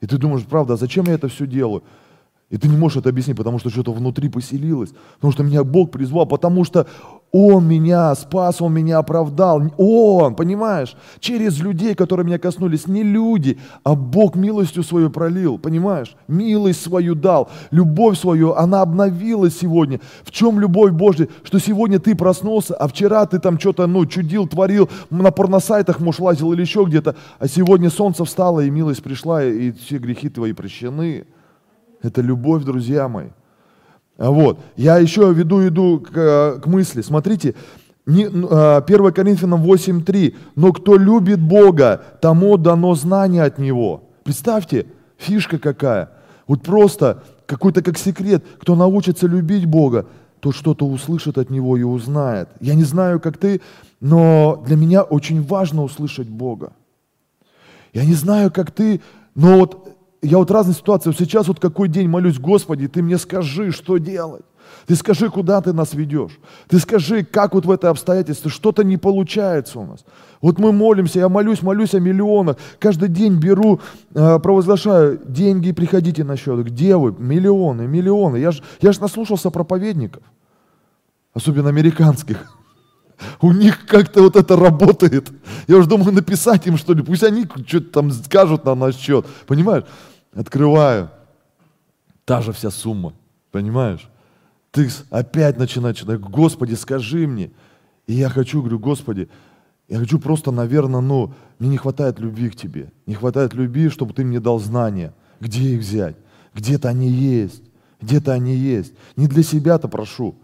[0.00, 1.84] И ты думаешь, правда, а зачем я это все делаю?
[2.50, 5.90] И ты не можешь это объяснить, потому что что-то внутри поселилось, потому что меня Бог
[5.90, 6.86] призвал, потому что
[7.32, 9.62] Он меня спас, Он меня оправдал.
[9.78, 10.94] Он, понимаешь?
[11.20, 16.16] Через людей, которые меня коснулись, не люди, а Бог милостью свою пролил, понимаешь?
[16.28, 20.00] Милость свою дал, любовь свою, она обновилась сегодня.
[20.22, 21.28] В чем любовь Божья?
[21.44, 26.20] Что сегодня ты проснулся, а вчера ты там что-то, ну, чудил, творил, на порносайтах, может,
[26.20, 30.52] лазил или еще где-то, а сегодня солнце встало, и милость пришла, и все грехи твои
[30.52, 31.24] прощены.
[32.04, 33.28] Это любовь, друзья мои.
[34.18, 34.60] А вот.
[34.76, 37.00] Я еще веду, иду к, э, к мысли.
[37.00, 37.54] Смотрите,
[38.06, 40.34] 1 а, Коринфянам 8.3.
[40.54, 44.02] «Но кто любит Бога, тому дано знание от Него».
[44.22, 44.86] Представьте,
[45.16, 46.10] фишка какая.
[46.46, 48.44] Вот просто какой-то как секрет.
[48.60, 50.06] Кто научится любить Бога,
[50.40, 52.50] тот что-то услышит от Него и узнает.
[52.60, 53.62] Я не знаю, как ты,
[54.00, 56.74] но для меня очень важно услышать Бога.
[57.94, 59.00] Я не знаю, как ты,
[59.34, 59.93] но вот
[60.24, 63.98] я вот разные ситуации, вот сейчас вот какой день молюсь, Господи, ты мне скажи, что
[63.98, 64.44] делать.
[64.86, 66.38] Ты скажи, куда ты нас ведешь.
[66.68, 70.04] Ты скажи, как вот в это обстоятельстве, что-то не получается у нас.
[70.40, 72.56] Вот мы молимся, я молюсь, молюсь о миллионах.
[72.78, 73.80] Каждый день беру,
[74.14, 76.64] э, провозглашаю, деньги приходите на счет.
[76.64, 77.14] Где вы?
[77.16, 78.36] Миллионы, миллионы.
[78.36, 80.22] Я же я ж наслушался проповедников,
[81.32, 82.54] особенно американских.
[83.40, 85.30] У них как-то вот это работает.
[85.66, 87.02] Я уже думаю написать им что ли.
[87.02, 89.24] Пусть они что-то там скажут на наш счет.
[89.46, 89.84] Понимаешь?
[90.34, 91.10] Открываю.
[92.24, 93.12] Та же вся сумма.
[93.50, 94.08] Понимаешь?
[94.70, 97.50] Ты опять начинаешь читать, Господи, скажи мне.
[98.06, 99.28] И я хочу, говорю, Господи,
[99.88, 102.90] я хочу просто, наверное, ну, мне не хватает любви к Тебе.
[103.06, 105.14] Не хватает любви, чтобы Ты мне дал знания.
[105.40, 106.16] Где их взять?
[106.54, 107.62] Где-то они есть.
[108.00, 108.94] Где-то они есть.
[109.16, 110.36] Не для себя-то прошу.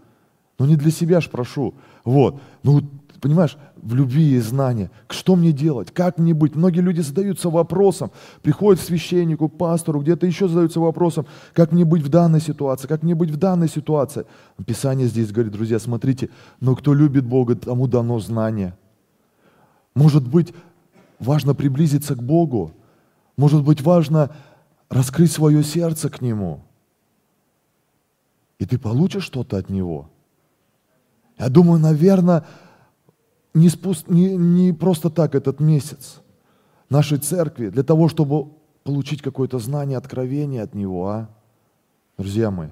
[0.61, 1.73] Ну не для себя ж прошу.
[2.03, 2.39] Вот.
[2.61, 2.81] Ну,
[3.21, 4.89] понимаешь, в любви и знания.
[5.07, 5.91] Что мне делать?
[5.91, 6.55] Как мне быть?
[6.55, 11.85] Многие люди задаются вопросом, приходят к священнику, к пастору, где-то еще задаются вопросом, как мне
[11.85, 14.25] быть в данной ситуации, как мне быть в данной ситуации.
[14.65, 16.29] Писание здесь говорит, друзья, смотрите,
[16.59, 18.75] но кто любит Бога, тому дано знание.
[19.93, 20.53] Может быть,
[21.19, 22.73] важно приблизиться к Богу.
[23.37, 24.31] Может быть, важно
[24.89, 26.61] раскрыть свое сердце к Нему.
[28.57, 30.09] И ты получишь что-то от Него.
[31.37, 32.45] Я думаю, наверное,
[33.53, 36.21] не, спуск, не, не просто так этот месяц
[36.89, 38.49] нашей церкви, для того, чтобы
[38.83, 41.29] получить какое-то знание, откровение от Него, а?
[42.17, 42.69] Друзья мои,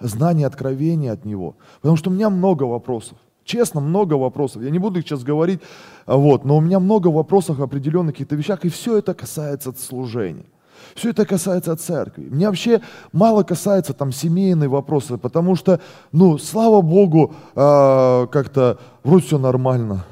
[0.00, 1.56] знание, откровение от Него.
[1.80, 3.18] Потому что у меня много вопросов.
[3.44, 4.62] Честно, много вопросов.
[4.62, 5.60] Я не буду их сейчас говорить,
[6.06, 10.44] вот, но у меня много вопросов о определенных каких-то вещах, и все это касается служения.
[10.94, 12.28] Все это касается церкви.
[12.30, 12.80] Мне вообще
[13.12, 15.80] мало касается там семейные вопросы, потому что,
[16.12, 20.04] ну, слава Богу, э, как-то вроде все нормально.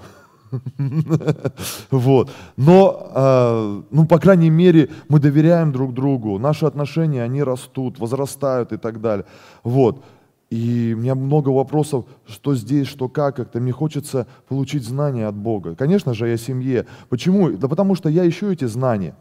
[1.91, 2.31] Вот.
[2.57, 8.73] Но, э, ну, по крайней мере, мы доверяем друг другу, наши отношения, они растут, возрастают
[8.73, 9.27] и так далее.
[9.63, 10.03] Вот.
[10.51, 15.37] И у меня много вопросов, что здесь, что как, как-то мне хочется получить знания от
[15.37, 15.77] Бога.
[15.77, 16.87] Конечно же, я семье.
[17.09, 17.51] Почему?
[17.53, 19.15] Да потому что я ищу эти знания.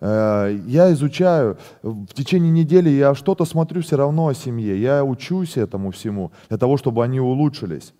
[0.00, 5.56] Э, я изучаю, в течение недели я что-то смотрю все равно о семье, я учусь
[5.56, 7.92] этому всему, для того, чтобы они улучшились.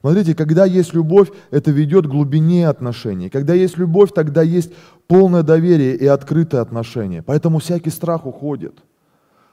[0.00, 3.30] Смотрите, когда есть любовь, это ведет к глубине отношений.
[3.30, 4.72] Когда есть любовь, тогда есть
[5.08, 7.22] полное доверие и открытые отношения.
[7.22, 8.74] Поэтому всякий страх уходит.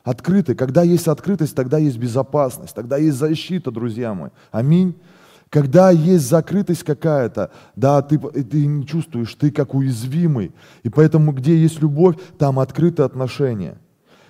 [0.03, 0.53] Открытый.
[0.53, 4.29] Когда есть открытость, тогда есть безопасность, тогда есть защита, друзья мои.
[4.51, 4.95] Аминь.
[5.55, 10.51] Когда есть закрытость какая-то, да, ты, ты не чувствуешь, ты как уязвимый.
[10.83, 13.77] И поэтому, где есть любовь, там открыты отношения.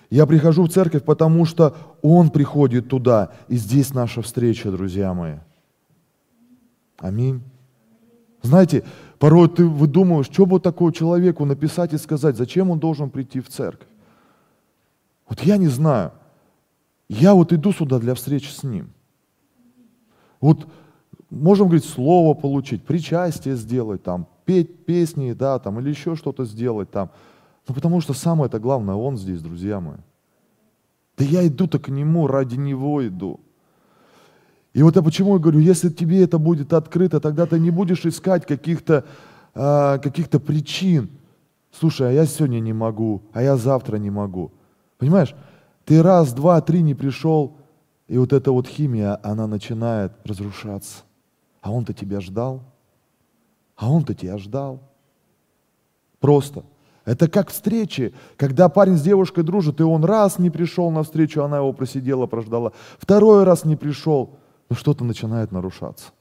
[0.08, 3.32] Я прихожу в церковь, потому что Он приходит туда.
[3.48, 5.38] И здесь наша встреча, друзья мои.
[6.98, 7.42] Аминь.
[8.42, 8.84] Знаете,
[9.18, 13.48] порой ты выдумываешь, что бы такому человеку написать и сказать, зачем он должен прийти в
[13.48, 13.88] церковь.
[15.28, 16.12] Вот я не знаю.
[17.08, 18.92] Я вот иду сюда для встречи с ним.
[20.40, 20.68] Вот
[21.30, 26.90] можем говорить, слово получить, причастие сделать, там, петь песни, да, там, или еще что-то сделать
[26.90, 27.10] там.
[27.68, 29.96] Ну, потому что самое это главное, Он здесь, друзья мои.
[31.16, 33.40] Да я иду-то к Нему, ради Него иду.
[34.72, 38.04] И вот я почему я говорю, если тебе это будет открыто, тогда ты не будешь
[38.04, 39.04] искать каких-то
[39.54, 41.08] а, каких причин.
[41.72, 44.52] Слушай, а я сегодня не могу, а я завтра не могу.
[44.98, 45.34] Понимаешь?
[45.86, 47.56] Ты раз, два, три не пришел,
[48.06, 51.05] и вот эта вот химия, она начинает разрушаться.
[51.66, 52.62] А он-то тебя ждал.
[53.74, 54.78] А он-то тебя ждал.
[56.20, 56.62] Просто.
[57.04, 61.42] Это как встречи, когда парень с девушкой дружит, и он раз не пришел на встречу,
[61.42, 62.72] она его просидела, прождала.
[63.00, 64.38] Второй раз не пришел,
[64.70, 66.12] но что-то начинает нарушаться.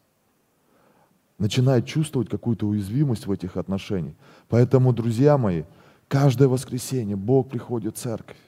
[1.38, 4.16] Начинает чувствовать какую-то уязвимость в этих отношениях.
[4.50, 5.66] Поэтому, друзья мои,
[6.08, 8.42] каждое воскресенье Бог приходит в церковь.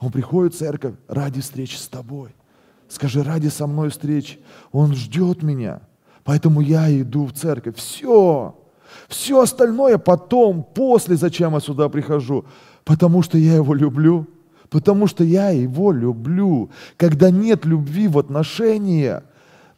[0.00, 2.34] Он приходит в церковь ради встречи с тобой.
[2.88, 4.40] Скажи, ради со мной встречи.
[4.72, 5.82] Он ждет меня.
[6.24, 7.76] Поэтому я иду в церковь.
[7.76, 8.54] Все.
[9.08, 12.44] Все остальное потом, после, зачем я сюда прихожу.
[12.84, 14.26] Потому что я его люблю.
[14.68, 16.70] Потому что я его люблю.
[16.96, 19.24] Когда нет любви в отношениях,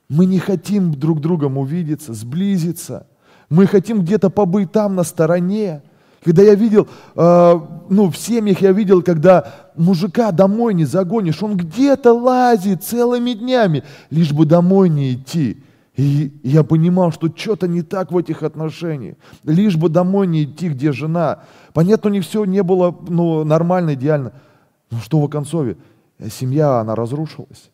[0.08, 3.06] мы не хотим друг другом увидеться, сблизиться.
[3.48, 5.82] Мы хотим где-то побыть там на стороне.
[6.22, 11.56] Когда я видел, э, ну, в семьях я видел, когда мужика домой не загонишь, он
[11.56, 15.64] где-то лазит целыми днями, лишь бы домой не идти.
[15.96, 19.16] И я понимал, что что-то не так в этих отношениях.
[19.44, 21.44] Лишь бы домой не идти, где жена.
[21.74, 24.32] Понятно, них все не было ну, нормально, идеально.
[24.90, 25.76] Но что в концове?
[26.30, 27.70] Семья, она разрушилась.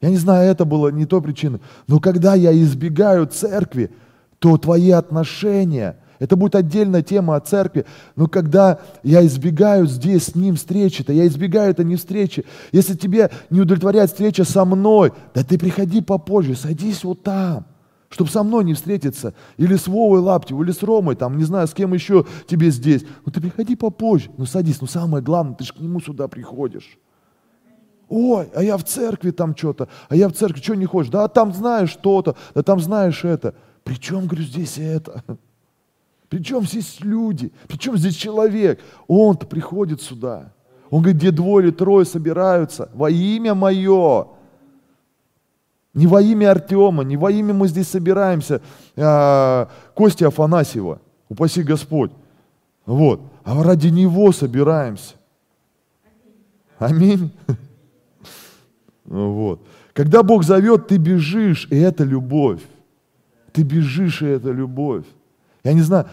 [0.00, 1.60] Я не знаю, это было не той причиной.
[1.86, 3.90] Но когда я избегаю церкви,
[4.38, 7.84] то твои отношения– Это будет отдельная тема о церкви.
[8.14, 12.44] Но когда я избегаю здесь с ним встречи, то я избегаю это не встречи.
[12.70, 17.66] Если тебе не удовлетворяет встреча со мной, да ты приходи попозже, садись вот там
[18.08, 21.66] чтобы со мной не встретиться, или с Вовой Лаптевым, или с Ромой, там, не знаю,
[21.66, 23.06] с кем еще тебе здесь.
[23.24, 26.98] Ну ты приходи попозже, ну садись, ну самое главное, ты же к нему сюда приходишь.
[28.10, 31.10] Ой, а я в церкви там что-то, а я в церкви, что не хочешь?
[31.10, 33.54] Да там знаешь что-то, да там знаешь это.
[33.82, 35.24] Причем, говорю, здесь это?
[36.32, 37.52] Причем здесь люди?
[37.68, 38.80] Причем здесь человек?
[39.06, 40.50] Он-то приходит сюда.
[40.88, 44.28] Он говорит, где двое или трое собираются во имя мое.
[45.92, 48.62] Не во имя Артема, не во имя мы здесь собираемся,
[48.96, 52.12] а, Кости Афанасьева, упаси Господь.
[52.86, 53.20] Вот.
[53.44, 55.16] А ради Него собираемся.
[56.78, 57.30] Аминь.
[59.04, 59.60] Вот.
[59.92, 62.62] Когда Бог зовет, ты бежишь, и это любовь.
[63.52, 65.04] Ты бежишь, и это любовь.
[65.64, 66.06] Я не знаю,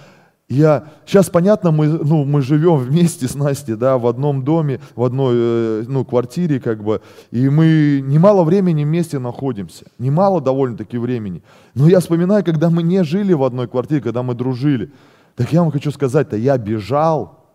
[0.50, 5.04] я, сейчас понятно, мы, ну, мы живем вместе с Настей, да, в одном доме, в
[5.04, 11.44] одной, э, ну, квартире, как бы, и мы немало времени вместе находимся, немало довольно-таки времени.
[11.76, 14.92] Но я вспоминаю, когда мы не жили в одной квартире, когда мы дружили,
[15.36, 17.46] так я вам хочу сказать-то, я бежал,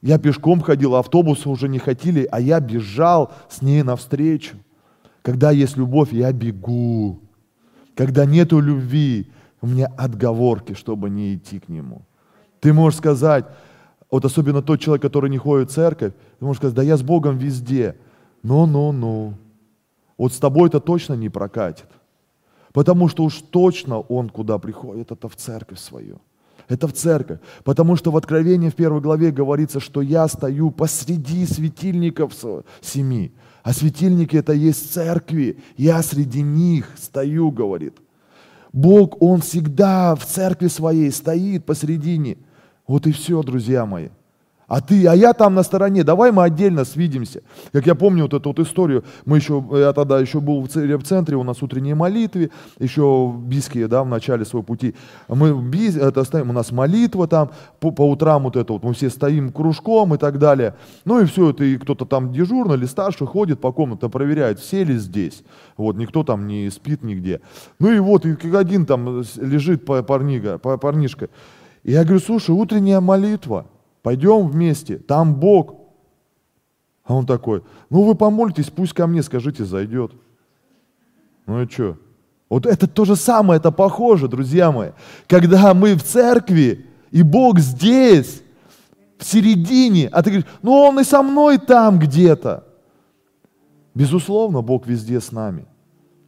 [0.00, 4.56] я пешком ходил, автобусы уже не хотели, а я бежал с ней навстречу.
[5.22, 7.20] Когда есть любовь, я бегу.
[7.96, 12.02] Когда нету любви, у меня отговорки, чтобы не идти к нему.
[12.60, 13.46] Ты можешь сказать,
[14.10, 17.02] вот особенно тот человек, который не ходит в церковь, ты можешь сказать, да я с
[17.02, 17.96] Богом везде.
[18.42, 19.34] Ну-ну-ну.
[20.16, 21.86] Вот с тобой это точно не прокатит.
[22.72, 26.20] Потому что уж точно он куда приходит, это в церковь свою.
[26.68, 27.38] Это в церковь.
[27.64, 32.34] Потому что в Откровении в первой главе говорится, что я стою посреди светильников
[32.80, 33.32] семи.
[33.62, 35.58] А светильники это есть церкви.
[35.76, 37.98] Я среди них стою, говорит.
[38.72, 42.38] Бог, Он всегда в церкви своей стоит посредине.
[42.86, 44.08] Вот и все, друзья мои.
[44.68, 47.40] А ты, а я там на стороне, давай мы отдельно свидимся.
[47.72, 51.36] Как я помню вот эту вот историю, мы еще, я тогда еще был в центре,
[51.36, 54.94] у нас утренние молитвы, еще в Биске, да, в начале своего пути.
[55.26, 57.50] Мы Бис, это стоим, у нас молитва там,
[57.80, 60.74] по, по утрам вот это вот, мы все стоим кружком и так далее.
[61.06, 64.84] Ну и все это, и кто-то там дежурный или старший ходит по комнатам, проверяет, все
[64.84, 65.44] ли здесь.
[65.78, 67.40] Вот, никто там не спит нигде.
[67.78, 71.30] Ну и вот, и один там лежит парнига, парнишка.
[71.84, 73.64] И я говорю, слушай, утренняя молитва,
[74.02, 75.74] пойдем вместе, там Бог.
[77.04, 80.12] А он такой, ну вы помолитесь, пусть ко мне, скажите, зайдет.
[81.46, 81.96] Ну и что?
[82.48, 84.90] Вот это то же самое, это похоже, друзья мои.
[85.26, 88.42] Когда мы в церкви, и Бог здесь,
[89.18, 92.64] в середине, а ты говоришь, ну Он и со мной там где-то.
[93.94, 95.66] Безусловно, Бог везде с нами.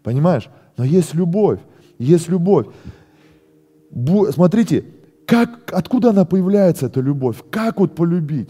[0.02, 0.48] Понимаешь?
[0.76, 1.60] Но есть любовь,
[1.98, 2.66] есть любовь.
[4.32, 4.84] Смотрите,
[5.30, 7.36] как, откуда она появляется, эта любовь?
[7.52, 8.48] Как вот полюбить?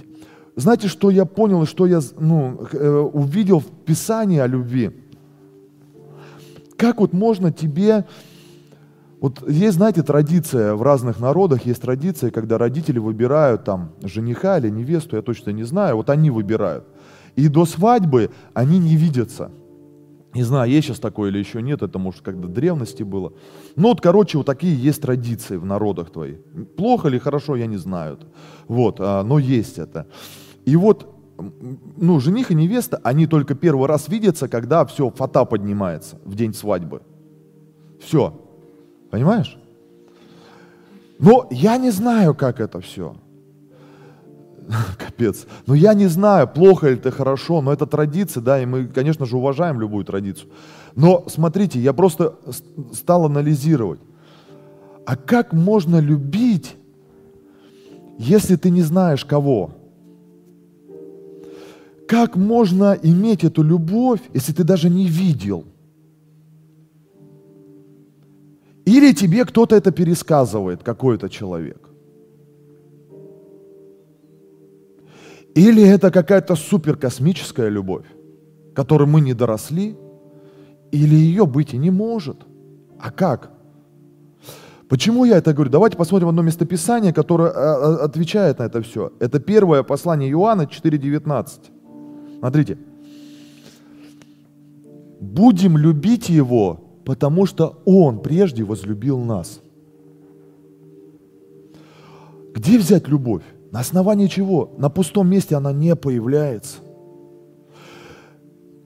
[0.56, 4.90] Знаете, что я понял, что я ну, э, увидел в Писании о любви?
[6.78, 8.06] Как вот можно тебе...
[9.20, 14.70] Вот есть, знаете, традиция в разных народах, есть традиция, когда родители выбирают там жениха или
[14.70, 16.84] невесту, я точно не знаю, вот они выбирают.
[17.36, 19.50] И до свадьбы они не видятся–
[20.32, 23.32] не знаю, есть сейчас такое или еще нет, это может когда древности было.
[23.74, 26.38] Ну вот, короче, вот такие есть традиции в народах твоих.
[26.76, 28.18] Плохо или хорошо, я не знаю.
[28.68, 30.06] Вот, а, но есть это.
[30.64, 31.12] И вот,
[31.96, 36.54] ну, жених и невеста, они только первый раз видятся, когда все, фата поднимается в день
[36.54, 37.02] свадьбы.
[38.00, 38.32] Все.
[39.10, 39.58] Понимаешь?
[41.18, 43.16] Но я не знаю, как это все.
[45.20, 45.46] Капец.
[45.66, 49.26] Ну я не знаю, плохо или это хорошо, но это традиция, да, и мы, конечно
[49.26, 50.50] же, уважаем любую традицию.
[50.96, 52.34] Но смотрите, я просто
[52.92, 54.00] стал анализировать.
[55.06, 56.76] А как можно любить,
[58.18, 59.70] если ты не знаешь кого?
[62.08, 65.64] Как можно иметь эту любовь, если ты даже не видел?
[68.86, 71.89] Или тебе кто-то это пересказывает, какой-то человек?
[75.54, 78.06] Или это какая-то суперкосмическая любовь,
[78.74, 79.96] которой мы не доросли,
[80.92, 82.36] или ее быть и не может.
[82.98, 83.50] А как?
[84.88, 85.70] Почему я это говорю?
[85.70, 89.12] Давайте посмотрим одно местописание, которое а, а, отвечает на это все.
[89.20, 91.48] Это первое послание Иоанна 4.19.
[92.38, 92.78] Смотрите.
[95.20, 99.60] «Будем любить Его, потому что Он прежде возлюбил нас».
[102.54, 103.42] Где взять любовь?
[103.70, 104.72] На основании чего?
[104.78, 106.78] На пустом месте она не появляется.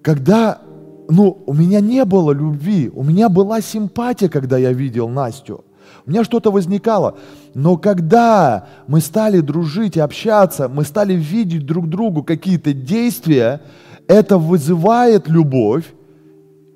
[0.03, 0.61] Когда,
[1.09, 5.65] ну, у меня не было любви, у меня была симпатия, когда я видел Настю.
[6.07, 7.17] У меня что-то возникало.
[7.55, 13.63] Но когда мы стали дружить и общаться, мы стали видеть друг другу какие-то действия,
[14.07, 15.95] это вызывает любовь,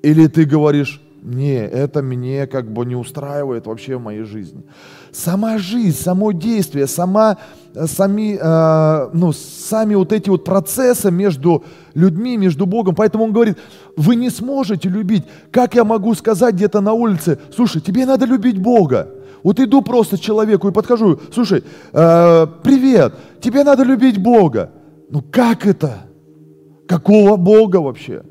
[0.01, 4.63] или ты говоришь, не, это мне как бы не устраивает вообще в моей жизни.
[5.11, 7.37] Сама жизнь, само действие, сама,
[7.75, 11.63] э, сами, э, ну, сами вот эти вот процессы между
[11.93, 12.95] людьми, между Богом.
[12.95, 13.57] Поэтому он говорит,
[13.97, 15.25] вы не сможете любить.
[15.51, 19.09] Как я могу сказать где-то на улице, слушай, тебе надо любить Бога.
[19.43, 21.63] Вот иду просто человеку и подхожу, слушай,
[21.93, 24.71] э, привет, тебе надо любить Бога.
[25.09, 26.05] Ну как это?
[26.87, 28.23] Какого Бога вообще?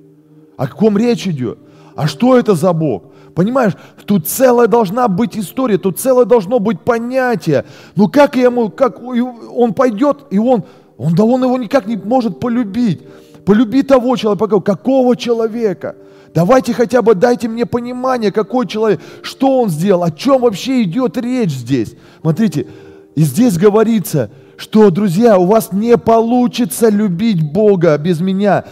[0.57, 1.59] О каком речь идет?
[1.99, 3.07] А что это за Бог?
[3.35, 3.73] Понимаешь,
[4.07, 7.65] тут целая должна быть история, тут целое должно быть понятие.
[7.97, 10.63] Ну как ему, как он пойдет, и он,
[10.97, 13.03] он, да он его никак не может полюбить.
[13.45, 15.97] Полюби того человека, какого человека?
[16.33, 21.17] Давайте хотя бы дайте мне понимание, какой человек, что он сделал, о чем вообще идет
[21.17, 21.97] речь здесь.
[22.21, 22.69] Смотрите,
[23.17, 28.67] и здесь говорится, что, друзья, у вас не получится любить Бога без меня.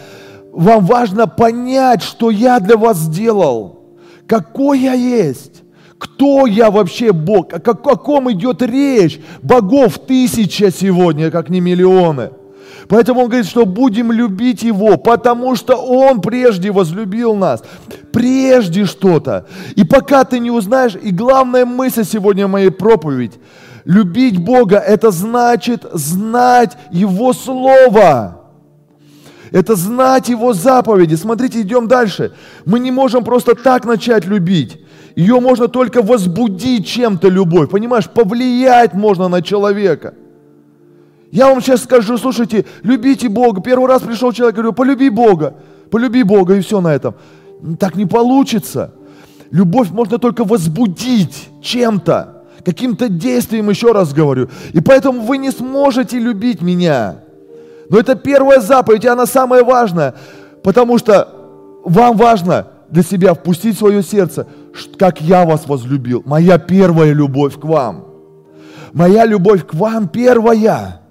[0.57, 3.79] Вам важно понять, что я для вас сделал,
[4.25, 5.61] какой я есть.
[5.99, 7.53] Кто я вообще Бог?
[7.53, 9.19] О каком идет речь?
[9.43, 12.31] Богов тысяча сегодня, как не миллионы.
[12.87, 17.63] Поэтому он говорит, что будем любить Его, потому что Он прежде возлюбил нас.
[18.11, 19.45] Прежде что-то.
[19.75, 23.33] И пока ты не узнаешь, и главная мысль сегодня моей проповедь,
[23.85, 28.46] любить Бога, это значит знать Его Слово.
[29.51, 31.15] Это знать Его заповеди.
[31.15, 32.31] Смотрите, идем дальше.
[32.65, 34.81] Мы не можем просто так начать любить.
[35.15, 37.69] Ее можно только возбудить чем-то любовь.
[37.69, 40.13] Понимаешь, повлиять можно на человека–
[41.31, 43.61] я вам сейчас скажу, слушайте, любите Бога.
[43.61, 45.55] Первый раз пришел человек, говорю, полюби Бога,
[45.91, 47.15] полюби Бога, и все на этом.
[47.79, 48.93] Так не получится.
[49.51, 54.49] Любовь можно только возбудить чем-то, каким-то действием, еще раз говорю.
[54.73, 57.19] И поэтому вы не сможете любить меня.
[57.89, 60.15] Но это первая заповедь, и она самая важная,
[60.63, 61.27] потому что
[61.83, 64.47] вам важно для себя впустить в свое сердце,
[64.97, 66.23] как я вас возлюбил.
[66.25, 68.05] Моя первая любовь к вам.
[68.93, 71.01] Моя любовь к вам первая.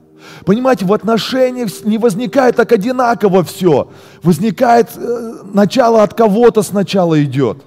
[0.45, 3.91] Понимаете, в отношениях не возникает так одинаково все.
[4.23, 7.59] Возникает э, начало от кого-то сначала идет.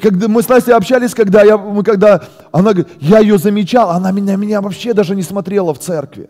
[0.00, 4.10] Когда мы с Настей общались, когда, я, мы, когда она говорит, я ее замечал, она
[4.10, 6.28] меня, меня вообще даже не смотрела в церкви.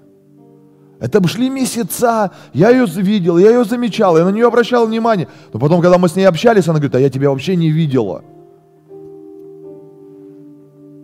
[1.02, 5.26] Это шли месяца, я ее видел, я ее замечал, я на нее обращал внимание.
[5.52, 8.22] Но потом, когда мы с ней общались, она говорит, а я тебя вообще не видела.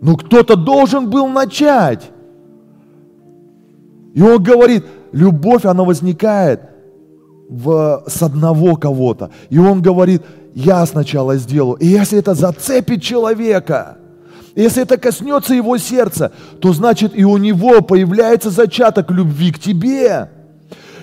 [0.01, 2.11] Ну кто-то должен был начать.
[4.13, 6.61] И он говорит, любовь, она возникает
[7.49, 9.31] в, с одного кого-то.
[9.49, 10.21] И он говорит,
[10.53, 11.75] я сначала сделаю.
[11.75, 13.97] И если это зацепит человека,
[14.55, 20.29] если это коснется его сердца, то значит и у него появляется зачаток любви к тебе.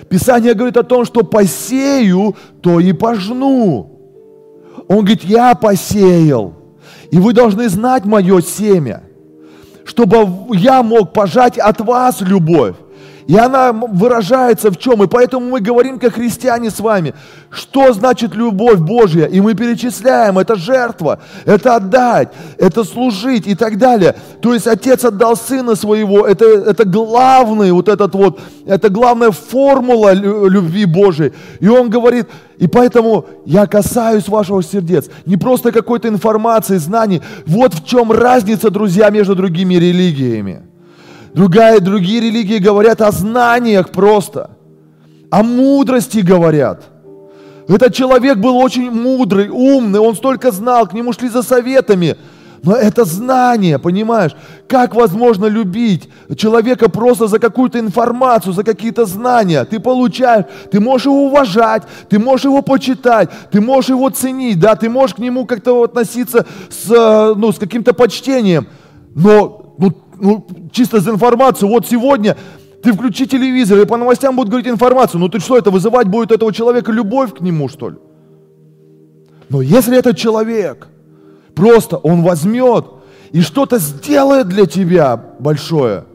[0.09, 3.91] Писание говорит о том, что посею, то и пожну.
[4.87, 6.53] Он говорит, я посеял.
[7.11, 9.03] И вы должны знать мое семя,
[9.85, 12.75] чтобы я мог пожать от вас любовь.
[13.27, 15.03] И она выражается в чем?
[15.03, 17.13] И поэтому мы говорим, как христиане с вами,
[17.49, 19.25] что значит любовь Божья.
[19.25, 24.15] И мы перечисляем, это жертва, это отдать, это служить и так далее.
[24.41, 30.13] То есть Отец отдал Сына Своего, это, это главный вот этот вот, это главная формула
[30.13, 31.33] любви Божией.
[31.59, 32.27] И Он говорит,
[32.59, 35.09] и поэтому я касаюсь вашего сердец.
[35.25, 37.21] Не просто какой-то информации, знаний.
[37.45, 40.66] Вот в чем разница, друзья, между другими религиями.
[41.33, 44.51] Другая, другие религии говорят о знаниях просто,
[45.29, 46.83] о мудрости говорят.
[47.67, 52.17] Этот человек был очень мудрый, умный, он столько знал, к нему шли за советами.
[52.63, 54.31] Но это знание, понимаешь?
[54.67, 59.63] Как возможно любить человека просто за какую-то информацию, за какие-то знания?
[59.65, 64.75] Ты получаешь, ты можешь его уважать, ты можешь его почитать, ты можешь его ценить, да,
[64.75, 68.67] ты можешь к нему как-то относиться с, ну, с каким-то почтением.
[69.13, 69.56] Но
[70.19, 72.37] ну, чисто за информацию, вот сегодня
[72.83, 75.19] ты включи телевизор, и по новостям будут говорить информацию.
[75.19, 77.97] Ну ты что, это вызывать будет этого человека любовь к нему, что ли?
[79.49, 80.87] Но если этот человек
[81.55, 82.85] просто, он возьмет
[83.31, 86.05] и что-то сделает для тебя большое,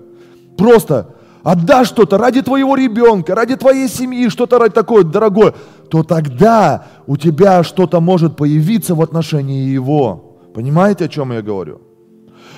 [0.56, 5.54] просто отдашь что-то ради твоего ребенка, ради твоей семьи, что-то ради такое дорогое,
[5.90, 10.38] то тогда у тебя что-то может появиться в отношении его.
[10.54, 11.80] Понимаете, о чем я говорю?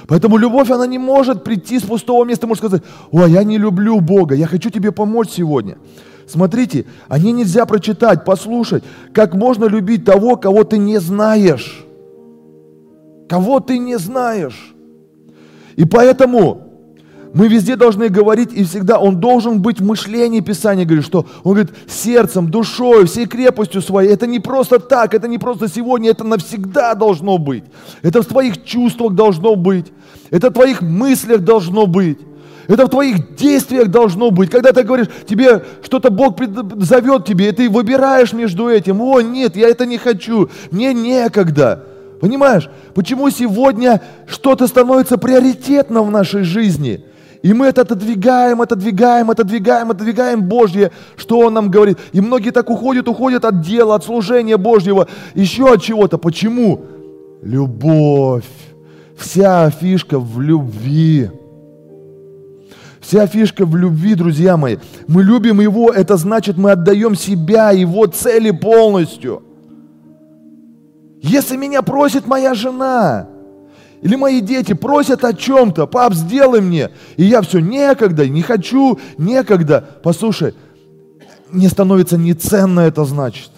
[0.07, 4.01] Поэтому любовь, она не может прийти с пустого места, может сказать, ой, я не люблю
[4.01, 5.79] Бога, я хочу тебе помочь сегодня.
[6.27, 8.83] Смотрите, они нельзя прочитать, послушать,
[9.13, 11.85] как можно любить того, кого ты не знаешь.
[13.29, 14.75] кого ты не знаешь.
[15.77, 16.64] И поэтому
[17.35, 21.55] мы везде должны говорить, и всегда он должен быть в мышлении Писания, говорит, что он
[21.55, 24.13] говорит сердцем, душой, всей крепостью своей.
[24.13, 27.65] Это не просто так, это не просто сегодня, это навсегда должно быть.
[28.03, 29.87] Это в твоих чувствах должно быть.
[30.31, 32.19] Это в твоих мыслях должно быть.
[32.69, 34.51] Это в твоих действиях должно быть.
[34.51, 36.39] Когда ты говоришь, тебе что-то Бог
[36.77, 39.01] зовет тебе, и ты выбираешь между этим.
[39.01, 41.85] О, нет, я это не хочу, мне некогда.
[42.21, 47.05] Понимаешь, почему сегодня что-то становится приоритетным в нашей жизни?
[47.45, 51.99] И мы это отодвигаем, отодвигаем, отодвигаем, отодвигаем Божье, что Он нам говорит.
[52.13, 56.17] И многие так уходят, уходят от дела, от служения Божьего, еще от чего-то.
[56.17, 56.81] Почему?
[57.43, 58.49] Любовь.
[59.19, 61.31] Вся фишка в любви.
[63.01, 64.79] Вся фишка в любви, друзья мои.
[65.07, 69.43] Мы любим Его, это значит, мы отдаем себя, Его цели полностью.
[71.21, 73.29] Если меня просит моя жена,
[74.05, 76.91] или мои дети просят о чем-то, пап, сделай мне.
[77.17, 79.83] И я все, некогда, не хочу, некогда.
[80.03, 80.55] Послушай,
[81.51, 83.51] не становится не ценно это значит.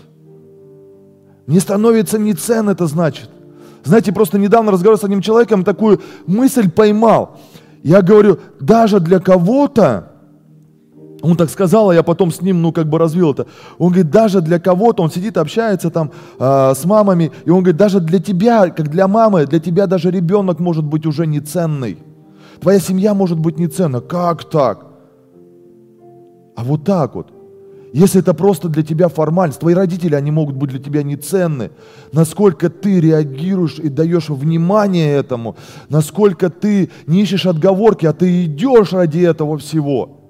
[1.49, 3.29] Не становится не ценно это значит.
[3.83, 7.41] Знаете, просто недавно разговаривал с одним человеком, такую мысль поймал.
[7.83, 10.13] Я говорю, даже для кого-то
[11.23, 13.47] он так сказал, а я потом с ним, ну, как бы развил это.
[13.79, 17.77] Он говорит, даже для кого-то, он сидит, общается там э, с мамами, и он говорит,
[17.77, 21.99] даже для тебя, как для мамы, для тебя даже ребенок может быть уже не ценный.
[22.61, 24.01] Твоя семья может быть не ценна.
[24.01, 24.87] Как так?
[26.55, 27.33] А вот так вот.
[27.93, 31.71] Если это просто для тебя формальность, твои родители, они могут быть для тебя не ценны.
[32.13, 35.57] Насколько ты реагируешь и даешь внимание этому,
[35.89, 40.21] насколько ты не ищешь отговорки, а ты идешь ради этого всего–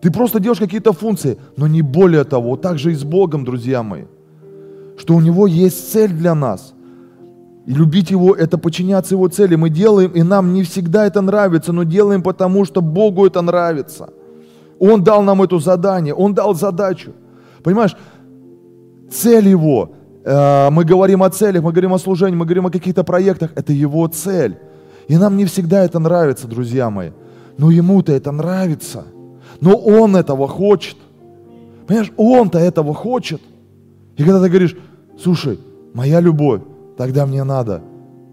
[0.00, 2.56] ты просто делаешь какие-то функции, но не более того.
[2.56, 4.04] Так же и с Богом, друзья мои.
[4.96, 6.74] Что у Него есть цель для нас.
[7.66, 9.56] И любить Его– это подчиняться Его цели.
[9.56, 14.10] Мы делаем, и нам не всегда это нравится, но делаем потому, что Богу это нравится.
[14.78, 17.12] Он дал нам это задание, Он дал задачу.
[17.64, 17.96] Понимаешь,
[19.10, 19.90] цель Его,
[20.24, 23.72] э, мы говорим о целях, мы говорим о служении, мы говорим о каких-то проектах, это
[23.72, 24.56] Его цель.
[25.08, 27.10] И нам не всегда это нравится, друзья мои.
[27.58, 29.04] Но Ему-то это нравится–
[29.60, 30.96] но он этого хочет.
[31.86, 33.40] Понимаешь, он-то этого хочет.
[34.16, 34.76] И когда ты говоришь,
[35.18, 35.58] слушай,
[35.94, 36.62] моя любовь,
[36.96, 37.82] тогда мне надо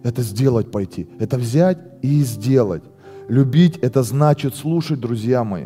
[0.04, 1.08] это сделать пойти.
[1.20, 2.84] Это взять и сделать.
[3.28, 5.66] Любить это значит слушать, друзья мои.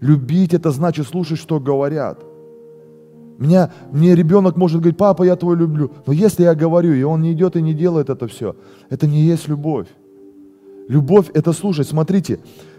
[0.00, 2.18] Любить это значит слушать, что говорят.
[3.38, 5.92] Меня, мне ребенок может говорить, папа, я твой люблю.
[6.06, 8.56] Но если я говорю, и он не идет и не делает это все,
[8.88, 9.86] это не есть любовь.
[10.88, 11.86] Любовь– это слушать.
[11.88, 12.38] Смотрите,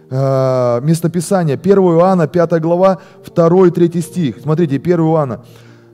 [0.09, 1.57] э, местописание.
[1.57, 2.99] 1 Иоанна, 5 глава,
[3.35, 4.35] 2 и 3 стих.
[4.41, 5.43] Смотрите, 1 Иоанна.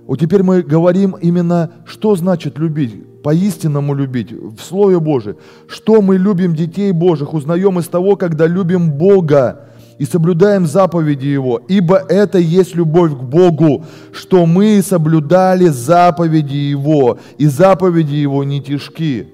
[0.06, 5.38] Вот теперь мы говорим именно, что значит любить, по-истинному любить, в Слове Божьем.
[5.68, 11.62] Что мы любим детей Божьих, узнаем из того, когда любим Бога и соблюдаем заповеди Его.
[11.70, 18.62] Ибо это есть любовь к Богу, что мы соблюдали заповеди Его, и заповеди Его не
[18.62, 19.30] тяжки.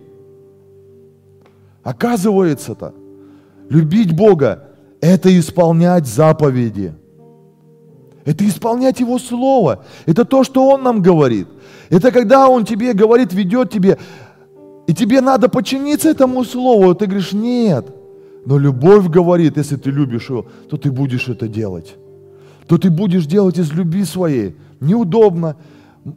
[1.82, 2.93] Оказывается-то,
[3.69, 4.68] любить Бога
[5.02, 6.93] это исполнять заповеди.
[8.26, 9.86] Это исполнять Его Слово.
[10.06, 11.47] Это то, что Он нам говорит.
[11.89, 13.97] Это когда Он тебе говорит, ведет тебе,
[14.88, 16.93] и тебе надо подчиниться этому Слову.
[16.95, 17.88] Ты говоришь, нет.
[18.45, 21.95] Но любовь говорит, если ты любишь Его, то ты будешь это делать.
[22.68, 24.56] То ты будешь делать из любви своей.
[24.80, 25.56] Неудобно,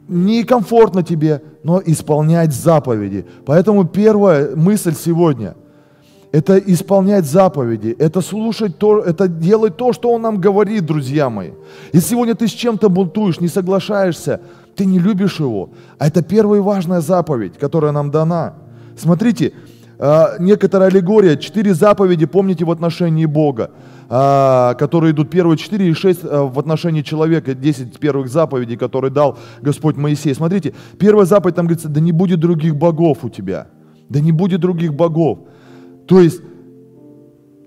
[0.07, 3.25] некомфортно тебе, но исполнять заповеди.
[3.45, 5.55] Поэтому первая мысль сегодня–
[6.33, 11.51] это исполнять заповеди, это слушать то, это делать то, что Он нам говорит, друзья мои.
[11.91, 14.41] И сегодня ты с чем-то бунтуешь, не соглашаешься,
[14.75, 15.69] ты не любишь Его.
[15.99, 18.55] А это первая важная заповедь, которая нам дана.
[18.97, 19.53] Смотрите,
[19.99, 23.69] а, некоторая аллегория, четыре заповеди, помните, в отношении Бога,
[24.09, 29.11] а, которые идут первые четыре и шесть а, в отношении человека, десять первых заповедей, которые
[29.11, 30.33] дал Господь Моисей.
[30.33, 33.67] Смотрите, первая заповедь там говорится, да не будет других богов у тебя,
[34.09, 35.37] да не будет других богов.
[36.13, 36.41] То есть,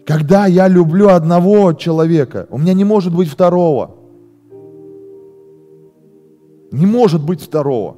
[0.07, 3.97] когда я люблю одного человека, у меня не может быть второго.
[6.71, 7.97] Не может быть второго.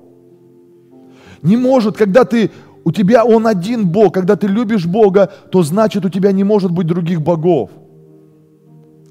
[1.43, 2.51] Не может, когда ты,
[2.83, 6.71] у тебя он один Бог, когда ты любишь Бога, то значит у тебя не может
[6.71, 7.69] быть других богов.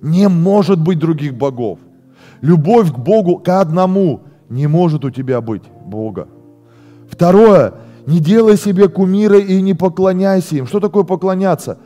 [0.02, 1.78] Не может быть других богов.
[2.42, 6.30] Любовь к Богу, к одному, не может у тебя быть Бога.
[7.08, 7.76] Второе,
[8.08, 10.66] не делай себе кумира и не поклоняйся им.
[10.66, 11.78] Что такое поклоняться?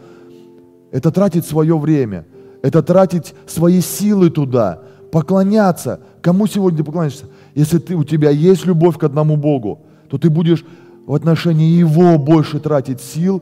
[0.92, 2.28] Это тратить свое время,
[2.62, 6.00] это тратить свои силы туда, поклоняться.
[6.22, 7.26] Кому сегодня поклоняешься?
[7.56, 10.64] Если ты, у тебя есть любовь к одному Богу, то ты будешь
[11.08, 13.42] в отношении Его больше тратить сил,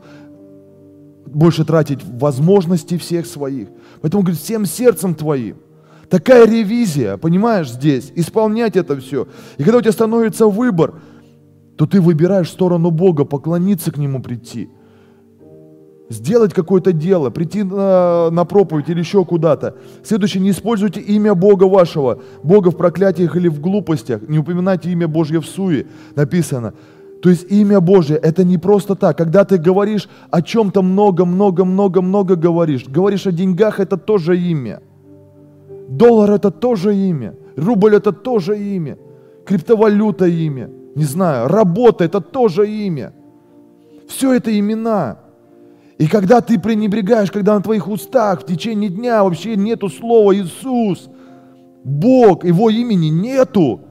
[1.26, 3.68] больше тратить возможностей всех своих.
[4.00, 5.56] Поэтому, говорит, всем сердцем твоим.
[6.08, 9.28] Такая ревизия, понимаешь, здесь, исполнять это все.
[9.58, 10.94] И когда у тебя становится выбор,
[11.80, 14.68] то ты выбираешь сторону Бога, поклониться к Нему прийти–
[16.10, 19.76] сделать какое-то дело, прийти на, на проповедь или еще куда-то.
[20.02, 25.08] Следующее, не используйте имя Бога вашего, Бога в проклятиях или в глупостях, не упоминайте имя
[25.08, 26.74] Божье в суе, написано.
[27.22, 29.16] То есть имя Божье– это не просто так.
[29.16, 34.82] Когда ты говоришь о чем-то много-много-много-много говоришь, говоришь о деньгах– это тоже имя.
[35.88, 37.36] Доллар– это тоже имя.
[37.56, 38.98] Рубль– это тоже имя.
[39.46, 40.68] Криптовалюта– имя.
[40.94, 43.12] Не знаю, работа– это тоже имя.
[44.08, 45.18] Все это имена.
[45.98, 51.08] И когда ты пренебрегаешь, когда на твоих устах в течение дня вообще нету слова Иисус,
[51.84, 53.82] Бог, Его имени нету,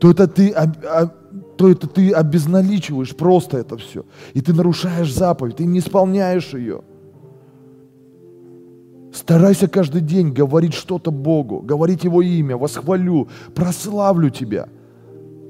[0.00, 0.54] то это ты,
[1.56, 4.04] то это ты обезналичиваешь просто это все.
[4.32, 6.82] И ты нарушаешь заповедь, ты не исполняешь ее.
[9.12, 14.68] Старайся каждый день говорить что-то Богу, говорить Его имя, восхвалю, прославлю Тебя.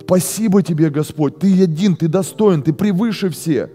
[0.05, 3.71] Спасибо Тебе, Господь, Ты один, Ты достоин, Ты превыше всех.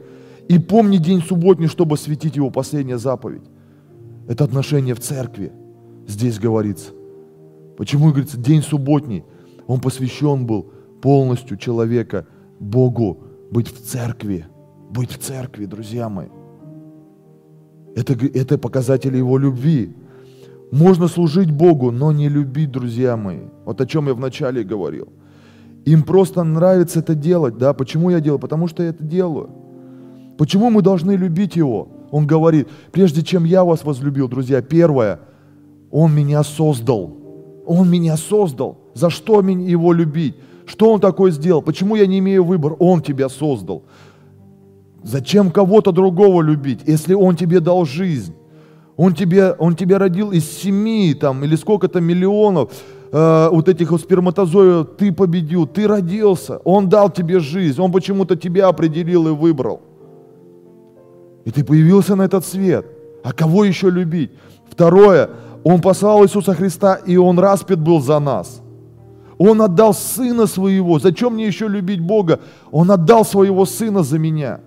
[0.47, 3.43] И помни день субботний, чтобы светить его последняя заповедь.
[4.27, 5.51] Это отношение в церкви.
[6.07, 6.91] Здесь говорится.
[7.77, 9.23] Почему говорится день субботний?
[9.67, 10.71] Он посвящен был
[11.01, 12.25] полностью человека
[12.59, 14.45] Богу быть в церкви.
[14.91, 16.30] Быть в церкви, друзья мои.
[17.95, 19.95] Это, это показатели его любви.
[20.71, 23.41] Можно служить Богу, но не любить, друзья мои.
[23.65, 25.09] Вот о чем я вначале говорил.
[25.86, 27.73] Им просто нравится это делать, да.
[27.73, 28.39] Почему я делаю?
[28.39, 29.49] Потому что я это делаю.
[30.38, 31.88] Почему мы должны любить Его?
[32.11, 35.19] Он говорит, прежде чем я вас возлюбил, друзья, первое,
[35.91, 37.13] Он меня создал.
[37.65, 38.77] Он меня создал.
[38.93, 40.36] За что Его любить?
[40.65, 41.61] Что Он такое сделал?
[41.61, 42.75] Почему я не имею выбора?
[42.80, 43.84] Он тебя создал.
[45.03, 48.34] Зачем кого-то другого любить, если Он тебе дал жизнь?
[49.01, 52.73] Он тебе, он тебя родил из семи там, или сколько-то миллионов
[53.12, 54.97] э, вот этих вот сперматозоидов.
[54.97, 56.57] Ты победил, ты родился.
[56.64, 57.82] Он дал тебе жизнь.
[57.82, 59.82] Он почему-то тебя определил и выбрал.
[61.45, 62.86] И ты появился на этот свет.
[63.24, 64.32] А кого еще любить?
[64.70, 65.30] Второе,
[65.64, 68.62] Он послал Иисуса Христа, и Он распят был за нас.
[69.38, 70.99] Он отдал Сына Своего.
[70.99, 72.39] Зачем мне еще любить Бога?
[72.72, 74.60] Он отдал Своего Сына за меня.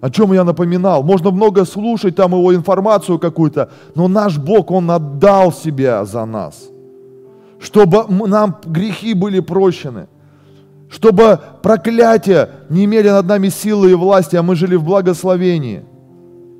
[0.00, 1.02] О чем я напоминал?
[1.02, 6.68] Можно много слушать там его информацию какую-то, но наш Бог, Он отдал себя за нас,
[7.58, 10.08] чтобы нам грехи были прощены–
[10.88, 15.84] чтобы проклятия не имели над нами силы и власти, а мы жили в благословении.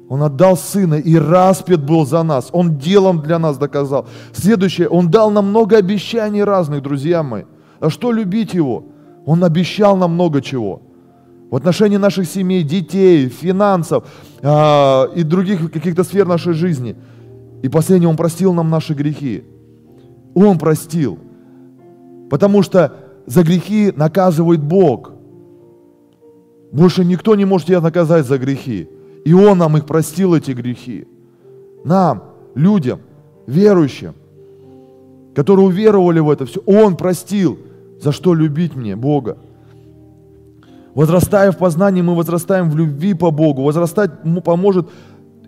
[0.09, 2.49] Он отдал Сына и распят был за нас.
[2.53, 4.07] Он делом для нас доказал.
[4.32, 7.44] Следующее, Он дал нам много обещаний разных, друзья мои.
[7.80, 8.84] А что любить Его?
[9.24, 10.82] Он обещал нам много чего.
[11.51, 14.05] В отношении наших семей, детей, финансов
[14.42, 16.97] э, и других каких-то сфер нашей жизни.
[17.62, 19.44] И последнее, Он простил нам наши грехи.
[20.45, 21.18] Он простил.
[22.30, 22.95] Потому что
[23.26, 25.12] за грехи наказывает Бог.
[26.72, 28.89] Больше никто не может тебя наказать за грехи.
[29.24, 31.07] И Он нам их простил, эти грехи.
[31.84, 32.22] Нам,
[32.55, 33.01] людям,
[33.47, 34.14] верующим,
[35.34, 37.59] которые уверовали в это все, Он простил.
[38.01, 39.39] За что любить мне Бога?
[40.95, 43.62] Возрастая в познании, мы возрастаем в любви по Богу.
[43.62, 44.11] Возрастать
[44.45, 44.89] поможет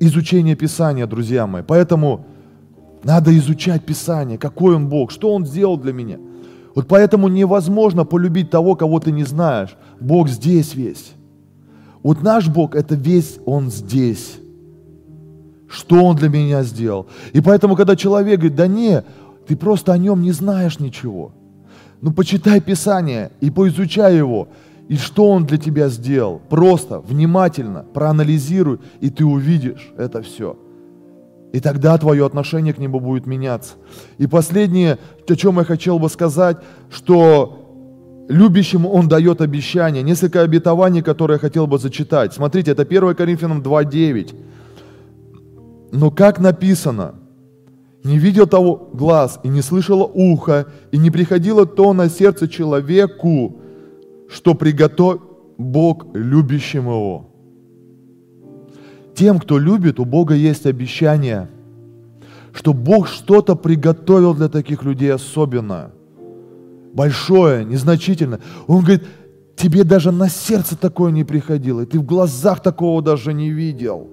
[0.01, 1.63] изучение Писания, друзья мои.
[1.67, 2.27] Поэтому
[3.05, 6.19] надо изучать Писание, какой Он Бог, что Он сделал для меня–
[6.79, 9.77] вот поэтому невозможно полюбить того, кого ты не знаешь.
[9.99, 11.11] Бог здесь весь.
[12.05, 14.39] Вот наш Бог– это весь Он здесь.
[15.69, 17.09] Что Он для меня сделал.
[17.33, 19.03] И поэтому, когда человек говорит, да не,
[19.49, 21.33] ты просто о Нем не знаешь ничего.
[22.01, 24.47] Ну, почитай Писание и поизучай его.
[24.87, 26.41] И что Он для тебя сделал.
[26.49, 30.57] Просто, внимательно, проанализируй, и ты увидишь это все.
[31.53, 33.75] И тогда твое отношение к Нему будет меняться.
[34.19, 36.59] И последнее, о чем я хотел бы сказать,
[36.91, 40.03] что любящему Он дает обещание.
[40.03, 42.35] Несколько обетований, которые я хотел бы зачитать.
[42.35, 44.35] Смотрите, это 1 Коринфянам 2.9.
[45.93, 47.15] Но как написано,
[48.05, 53.61] не видел того глаз, и не слышало ухо, и не приходило то на сердце человеку,
[54.29, 55.23] что приготовил
[55.59, 57.28] Бог любящим его.
[59.19, 61.49] Тем, кто любит, у Бога есть обещание,
[62.53, 65.91] что Бог что-то приготовил для таких людей особенное,
[66.93, 68.39] большое, незначительное.
[68.69, 69.03] Он говорит,
[69.57, 74.09] тебе даже на сердце такое не приходило, и ты в глазах такого даже не видел.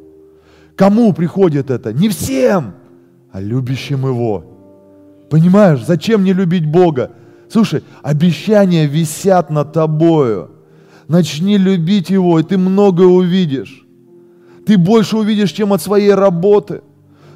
[0.76, 1.94] Кому приходит это?
[1.94, 2.74] Не всем,
[3.32, 4.44] а любящим Его.
[5.30, 7.12] Понимаешь, зачем не любить Бога?
[7.48, 10.50] Слушай, обещания висят над тобою.
[11.08, 13.85] Начни любить Его, и ты многое увидишь.
[14.66, 16.82] Ты больше увидишь, чем от своей работы.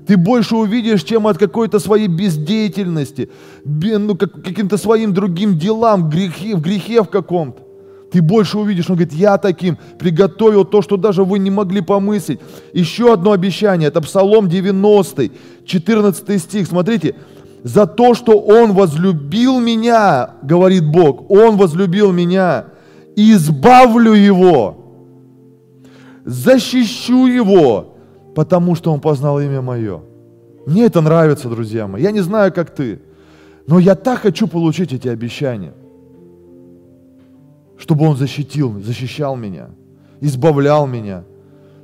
[0.07, 3.29] Ты больше увидишь, чем от какой-то своей бездеятельности,
[3.63, 7.61] ну, как, каким-то своим другим делам, в грехе, в грехе в каком-то.
[8.11, 8.89] Ты больше увидишь.
[8.89, 12.39] Он говорит, я таким приготовил то, что даже вы не могли помыслить.
[12.73, 15.29] Еще одно обещание, это Псалом 90,
[15.65, 16.67] 14 стих.
[16.67, 17.15] Смотрите,
[17.63, 22.65] за то, что Он возлюбил меня, говорит Бог, Он возлюбил меня,
[23.15, 24.78] избавлю Его,
[26.29, 27.95] защищу Его,
[28.35, 30.01] потому что Он познал имя Мое.
[30.65, 32.03] Мне это нравится, друзья мои.
[32.03, 33.01] Я не знаю, как ты,
[33.65, 35.73] но я так хочу получить эти обещания,
[37.77, 39.69] чтобы Он защитил, защищал меня,
[40.21, 41.23] избавлял меня,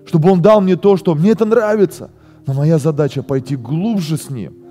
[0.06, 2.12] чтобы Он дал мне то, что мне это нравится.
[2.46, 4.54] Но моя задача пойти глубже с Ним–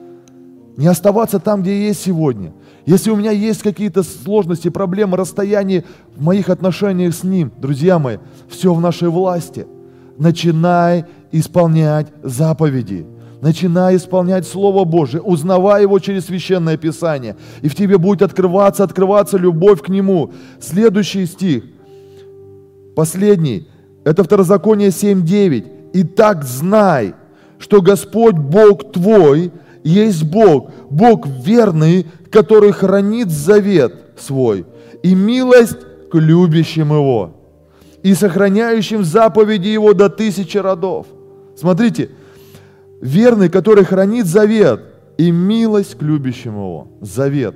[0.76, 2.52] не оставаться там, где есть сегодня.
[2.86, 8.18] Если у меня есть какие-то сложности, проблемы, расстояния в моих отношениях с Ним, друзья мои,
[8.48, 9.66] все в нашей власти.
[10.18, 13.06] Начинай исполнять заповеди.
[13.40, 17.36] Начинай исполнять Слово Божие, узнавай его через Священное Писание.
[17.62, 20.32] И в тебе будет открываться, открываться любовь к Нему.
[20.60, 21.64] Следующий стих,
[22.94, 23.68] последний,
[24.04, 25.66] это Второзаконие 7.9.
[25.94, 27.14] «Итак знай,
[27.58, 29.52] что Господь Бог твой–
[29.84, 34.66] есть Бог, Бог верный, который хранит завет свой
[35.04, 35.78] и милость
[36.10, 37.30] к любящим Его
[38.02, 41.06] и сохраняющим заповеди Его до тысячи родов.
[41.56, 42.10] Смотрите,
[43.00, 44.82] верный, который хранит завет
[45.16, 46.88] и милость к любящим Его.
[47.00, 47.54] Завет.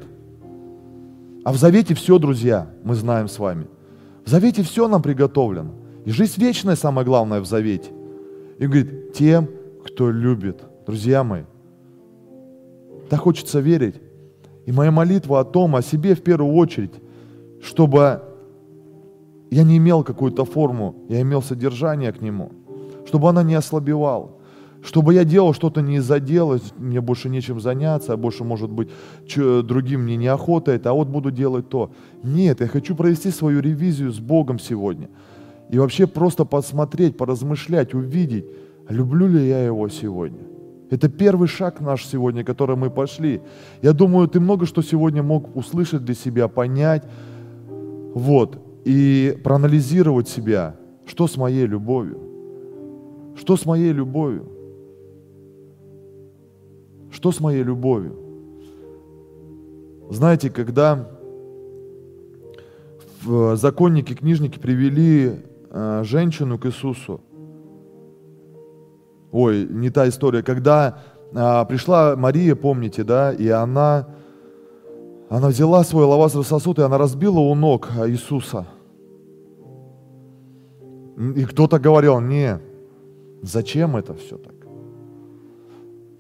[1.45, 3.67] А в завете все, друзья, мы знаем с вами.
[4.25, 5.73] В завете все нам приготовлено.
[6.05, 7.91] И жизнь вечная самое главное в завете.
[8.61, 9.49] И говорит, тем,
[9.85, 10.61] кто любит.
[10.87, 11.43] Друзья мои,
[13.11, 13.97] так хочется верить.
[14.69, 16.93] И моя молитва о том, о себе в первую очередь,
[17.63, 18.21] чтобы
[19.51, 22.53] я не имел какую-то форму, я имел содержание к нему,
[23.07, 24.33] чтобы она не ослабевала,
[24.83, 28.91] чтобы я делал что-то не из-за дела, мне больше нечем заняться, а больше, может быть,
[29.35, 31.91] другим мне неохота это, а вот буду делать то.
[32.23, 35.09] Нет, я хочу провести свою ревизию с Богом сегодня.
[35.71, 38.45] И вообще просто посмотреть, поразмышлять, увидеть,
[38.91, 40.41] люблю ли я Его сегодня.
[40.91, 43.43] Это первый шаг наш сегодня, который мы пошли.
[43.83, 47.05] Я думаю, ты много что сегодня мог услышать для себя, понять,
[48.15, 50.77] вот, и проанализировать себя,
[51.07, 52.19] что с моей любовью,
[53.37, 54.49] что с моей любовью,
[57.11, 58.17] что с моей любовью.
[60.11, 61.11] Знаете, когда
[63.55, 65.33] законники, книжники привели
[65.71, 67.21] э, женщину к Иисусу,
[69.33, 70.99] ой, не та история, когда
[71.35, 74.09] а, пришла Мария, помните, да, и она,
[75.29, 78.67] она взяла свой лавазовый сосуд, и она разбила у ног Иисуса.
[81.37, 82.61] И кто-то говорил, не,
[83.43, 84.55] зачем это все так?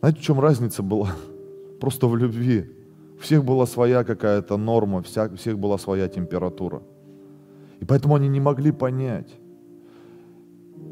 [0.01, 1.11] Знаете, в чем разница была?
[1.81, 2.71] Просто в любви.
[3.17, 6.83] У всех была своя какая-то норма, у всех была своя температура.
[7.81, 9.29] И поэтому они не могли понять.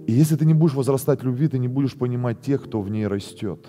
[0.07, 2.89] И если ты не будешь возрастать в любви, ты не будешь понимать тех, кто в
[2.89, 3.67] ней растет.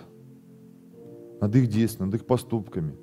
[1.42, 2.96] Над их действиями, над их поступками,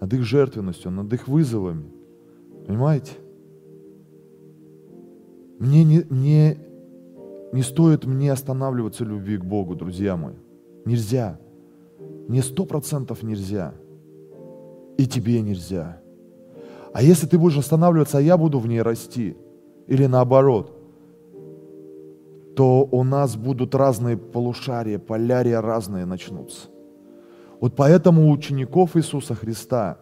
[0.00, 1.90] над их жертвенностью, над их вызовами.
[2.66, 3.12] Понимаете?
[5.58, 6.58] Мне не, не,
[7.52, 10.34] не стоит мне останавливаться в любви к Богу, друзья мои.
[10.84, 11.40] Нельзя.
[12.28, 13.74] Мне сто процентов нельзя.
[14.98, 16.02] И тебе нельзя.
[16.92, 19.36] А если ты будешь останавливаться, а я буду в ней расти,
[19.86, 20.78] или наоборот–
[22.56, 26.68] то у нас будут разные полушария, полярия разные начнутся.
[27.60, 29.98] Вот поэтому у учеников Иисуса Христа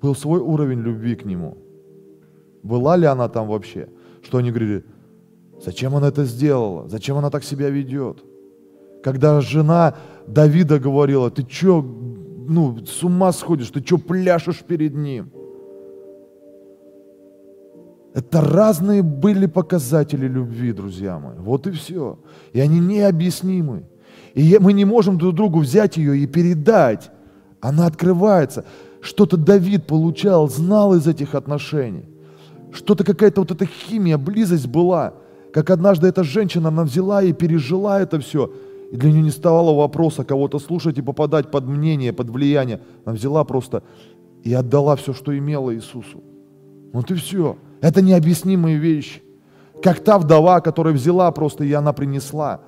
[0.00, 1.58] был свой уровень любви к Нему.
[2.62, 3.88] Была ли она там вообще?
[4.22, 4.84] Что они говорили,
[5.60, 6.88] зачем она это сделала?
[6.88, 8.24] Зачем она так себя ведет?
[9.02, 9.96] Когда жена
[10.26, 15.32] Давида говорила, ты что, ну, с ума сходишь, ты что пляшешь перед ним?
[18.14, 21.38] Это разные были показатели любви, друзья мои.
[21.38, 22.18] Вот и все.
[22.52, 23.84] И они необъяснимы.
[24.34, 27.10] И мы не можем друг другу взять ее и передать.
[27.60, 28.64] Она открывается.
[29.00, 32.04] Что-то Давид получал, знал из этих отношений.
[32.72, 35.14] Что-то какая-то вот эта химия, близость была.
[35.52, 38.52] Как однажды эта женщина, она взяла и пережила это все.
[38.90, 42.80] И для нее не ставало вопроса кого-то слушать и попадать под мнение, под влияние.
[43.04, 43.82] Она взяла просто
[44.44, 46.22] и отдала все, что имела Иисусу.
[46.92, 47.56] Вот и все.
[47.82, 49.20] Это необъяснимые вещи.
[49.82, 52.60] Как та вдова, которая взяла просто, и она принесла.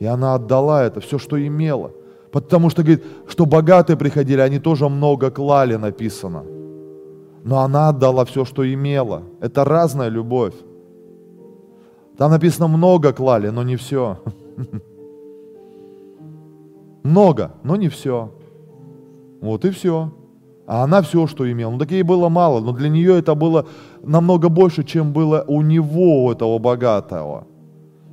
[0.00, 1.92] И она отдала это, все, что имела.
[2.32, 6.44] Потому что, говорит, что богатые приходили, они тоже много клали, написано.
[7.44, 9.22] Но она отдала все, что имела.
[9.40, 10.54] Это разная любовь.
[12.16, 14.18] Там написано много клали, но не все.
[17.02, 18.32] Много, но не все.
[19.40, 20.10] Вот и все.
[20.66, 21.70] А она все, что имела.
[21.70, 23.66] Ну, так ей было мало, но для нее это было
[24.02, 27.46] намного больше, чем было у него, у этого богатого.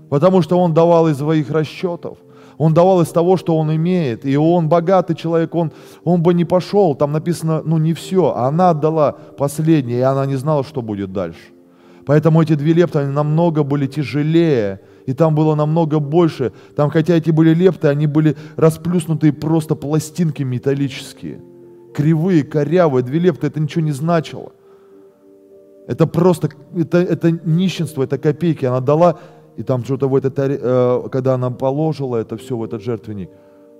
[0.09, 2.19] Потому что он давал из своих расчетов.
[2.59, 4.25] Он давал из того, что он имеет.
[4.25, 5.71] И он богатый человек, он,
[6.03, 6.93] он бы не пошел.
[6.93, 8.31] Там написано, ну не все.
[8.35, 11.39] А она отдала последнее, и она не знала, что будет дальше.
[12.05, 16.51] Поэтому эти две лепты, они намного были тяжелее, и там было намного больше.
[16.75, 21.41] Там, хотя эти были лепты, они были расплюснутые просто пластинки металлические.
[21.93, 23.03] Кривые, корявые.
[23.03, 24.51] Две лепты, это ничего не значило.
[25.87, 28.65] Это просто, это, это нищенство, это копейки.
[28.65, 29.19] Она дала,
[29.57, 33.29] и там что-то в этот, э, когда она положила это все в этот жертвенник,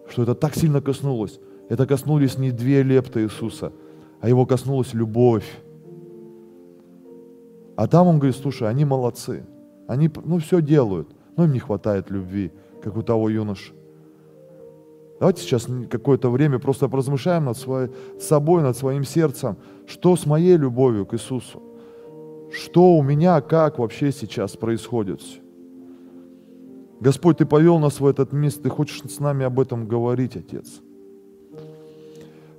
[0.10, 1.40] что это так сильно коснулось.
[1.70, 3.72] Это коснулись не две лепты Иисуса,
[4.20, 5.50] а его коснулась любовь.
[7.76, 9.46] А там он говорит, слушай, они молодцы.
[9.88, 12.52] Они, ну, все делают, но им не хватает любви,
[12.82, 13.74] как у того юноши.
[15.24, 19.56] Давайте сейчас какое-то время просто поразмышляем над своей, собой, над своим сердцем,
[19.88, 21.64] что с моей любовью к Иисусу,
[22.52, 25.22] что у меня, как вообще сейчас происходит.
[27.00, 30.82] Господь, Ты повел нас в этот место, Ты хочешь с нами об этом говорить, Отец.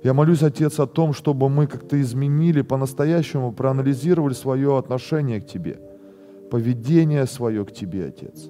[0.01, 5.79] Я молюсь, Отец, о том, чтобы мы как-то изменили, по-настоящему проанализировали свое отношение к Тебе,
[6.49, 8.49] поведение свое к Тебе, Отец.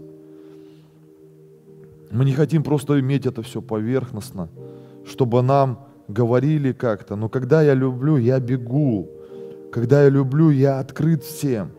[2.15, 4.47] Мы не хотим просто иметь это все поверхностно,
[5.05, 9.09] чтобы нам говорили как-то, но когда я люблю, я бегу.
[9.69, 11.71] Когда я люблю, я открыт всем.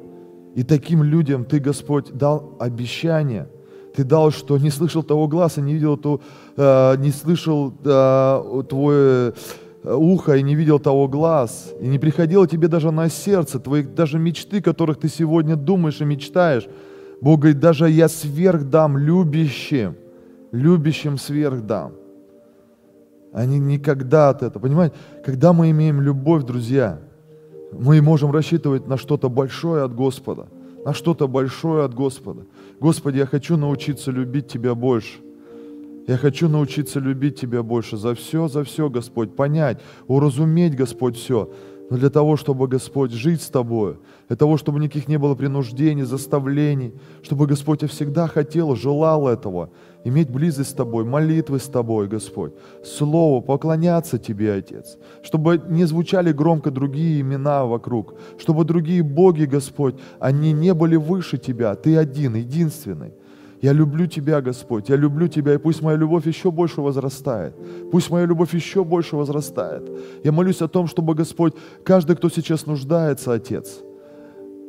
[0.55, 3.49] И таким людям Ты, Господь, дал обещание.
[3.95, 6.21] Ты дал, что не слышал того глаза, не видел то,
[6.59, 9.33] э, не слышал э, твой
[9.85, 14.19] ухо и не видел того глаз, и не приходило тебе даже на сердце, твоих даже
[14.19, 16.69] мечты, которых ты сегодня думаешь и мечтаешь.
[17.23, 19.95] Бог говорит, даже я сверх дам любящим,
[20.57, 21.93] любящим сверх дам.
[23.33, 24.95] Они никогда от этого, понимаете?
[25.25, 27.01] Когда мы имеем любовь, друзья,
[27.73, 30.49] мы можем рассчитывать на что-то большое от Господа,
[30.85, 32.47] на что-то большое от Господа.
[32.81, 35.19] Господи, я хочу научиться любить Тебя больше.
[36.07, 41.51] Я хочу научиться любить Тебя больше за все, за все, Господь, понять, уразуметь, Господь, все.
[41.91, 43.97] Но для того, чтобы, Господь, жить с Тобой,
[44.29, 49.71] для того, чтобы никаких не было принуждений, заставлений, чтобы, Господь, я всегда хотел, желал этого,
[50.07, 52.53] иметь близость с Тобой, молитвы с Тобой, Господь,
[52.85, 59.97] Слово, поклоняться Тебе, Отец, чтобы не звучали громко другие имена вокруг, чтобы другие боги, Господь,
[60.21, 63.13] они не были выше Тебя, Ты один, единственный.
[63.61, 67.57] Я люблю Тебя, Господь, я люблю Тебя, и пусть моя любовь еще больше возрастает.
[67.91, 69.91] Пусть моя любовь еще больше возрастает.
[70.23, 71.55] Я молюсь о том, чтобы, Господь,
[71.85, 73.81] каждый, кто сейчас нуждается, Отец,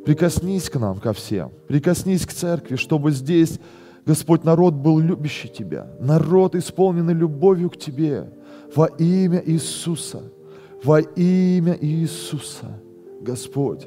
[0.04, 3.60] прикоснись к нам, ко всем, прикоснись к церкви, чтобы здесь,
[4.08, 8.32] Господь, народ был любящий Тебя, народ, исполненный любовью к Тебе,
[8.74, 10.22] во имя Иисуса,
[10.82, 12.80] во имя Иисуса,
[13.20, 13.86] Господь.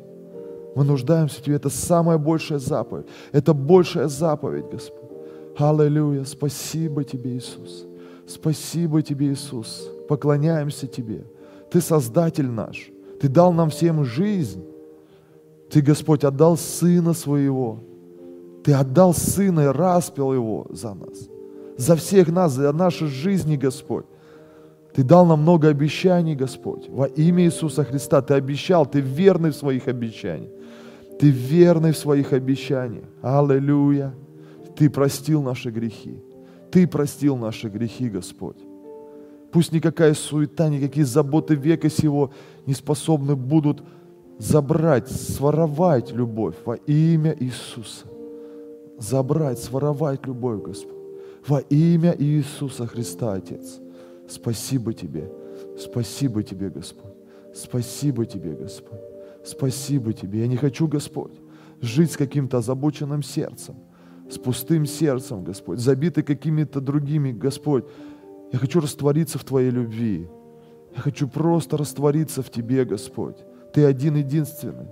[0.76, 1.56] Мы нуждаемся в Тебе.
[1.56, 3.08] Это самая большая заповедь.
[3.32, 5.10] Это большая заповедь, Господь.
[5.58, 6.24] Аллилуйя.
[6.26, 7.88] Спасибо Тебе, Иисус.
[8.28, 9.90] Спасибо Тебе, Иисус.
[10.08, 11.26] Поклоняемся Тебе.
[11.72, 12.92] Ты Создатель наш.
[13.20, 14.64] Ты дал нам всем жизнь.
[15.72, 17.80] Ты, Господь, отдал Сына Своего.
[18.64, 21.30] Ты отдал Сына и распил Его за нас.
[21.78, 24.05] За всех нас, за наши жизни, Господь.
[24.93, 26.89] Ты дал нам много обещаний, Господь.
[26.89, 30.51] Во имя Иисуса Христа Ты обещал, Ты верный в своих обещаниях.
[31.20, 33.05] Ты верный в своих обещаниях.
[33.22, 34.14] Аллилуйя.
[34.76, 36.22] Ты простил наши грехи.
[36.72, 38.57] Ты простил наши грехи, Господь.
[39.51, 42.32] Пусть никакая суета, никакие заботы века сего
[42.66, 43.84] не способны будут
[44.39, 48.07] забрать, своровать любовь во имя Иисуса.
[49.02, 50.95] Забрать, своровать любовь, Господь.
[51.47, 53.80] Во имя Иисуса Христа, Отец.
[54.28, 55.32] Спасибо Тебе.
[55.78, 57.16] Спасибо Тебе, Господь.
[57.52, 58.99] Спасибо Тебе, Господь.
[59.43, 60.41] Спасибо Тебе.
[60.41, 61.34] Я не хочу, Господь,
[61.82, 63.76] жить с каким-то озабоченным сердцем,
[64.30, 67.86] с пустым сердцем, Господь, забитый какими-то другими, Господь.
[68.54, 70.30] Я хочу раствориться в Твоей любви.
[70.95, 73.38] Я хочу просто раствориться в Тебе, Господь.
[73.74, 74.89] Ты один единственный.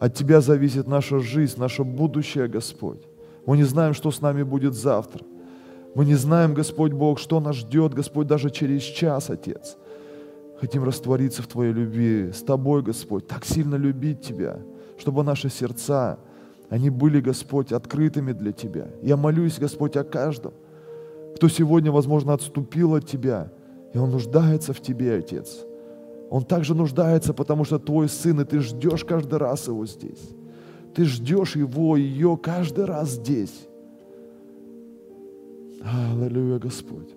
[0.00, 3.06] От Тебя зависит наша жизнь, наше будущее, Господь.
[3.48, 5.24] Мы не знаем, что с нами будет завтра.
[5.94, 9.78] Мы не знаем, Господь Бог, что нас ждет, Господь, даже через час, Отец.
[10.60, 14.58] Хотим раствориться в Твоей любви, с Тобой, Господь, так сильно любить Тебя,
[14.98, 16.18] чтобы наши сердца,
[16.68, 18.88] они были, Господь, открытыми для Тебя.
[19.00, 20.52] Я молюсь, Господь, о каждом,
[21.34, 23.50] кто сегодня, возможно, отступил от Тебя,
[23.94, 25.64] и он нуждается в Тебе, Отец.
[26.28, 30.34] Он также нуждается, потому что Твой Сын, и Ты ждешь каждый раз Его здесь.
[30.98, 33.68] Ты ждешь его, ее каждый раз здесь.
[35.80, 37.14] Аллилуйя, Господь.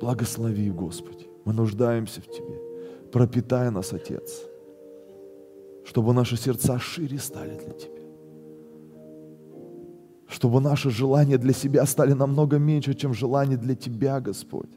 [0.00, 1.28] Благослови, Господи.
[1.44, 2.60] Мы нуждаемся в Тебе.
[3.12, 4.42] Пропитай нас, Отец,
[5.84, 8.02] чтобы наши сердца шире стали для Тебя.
[10.26, 14.70] Чтобы наши желания для себя стали намного меньше, чем желания для Тебя, Господь.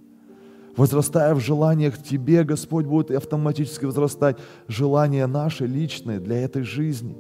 [0.75, 7.17] Возрастая в желаниях Тебе, Господь, будет автоматически возрастать желания наши личные для этой жизни.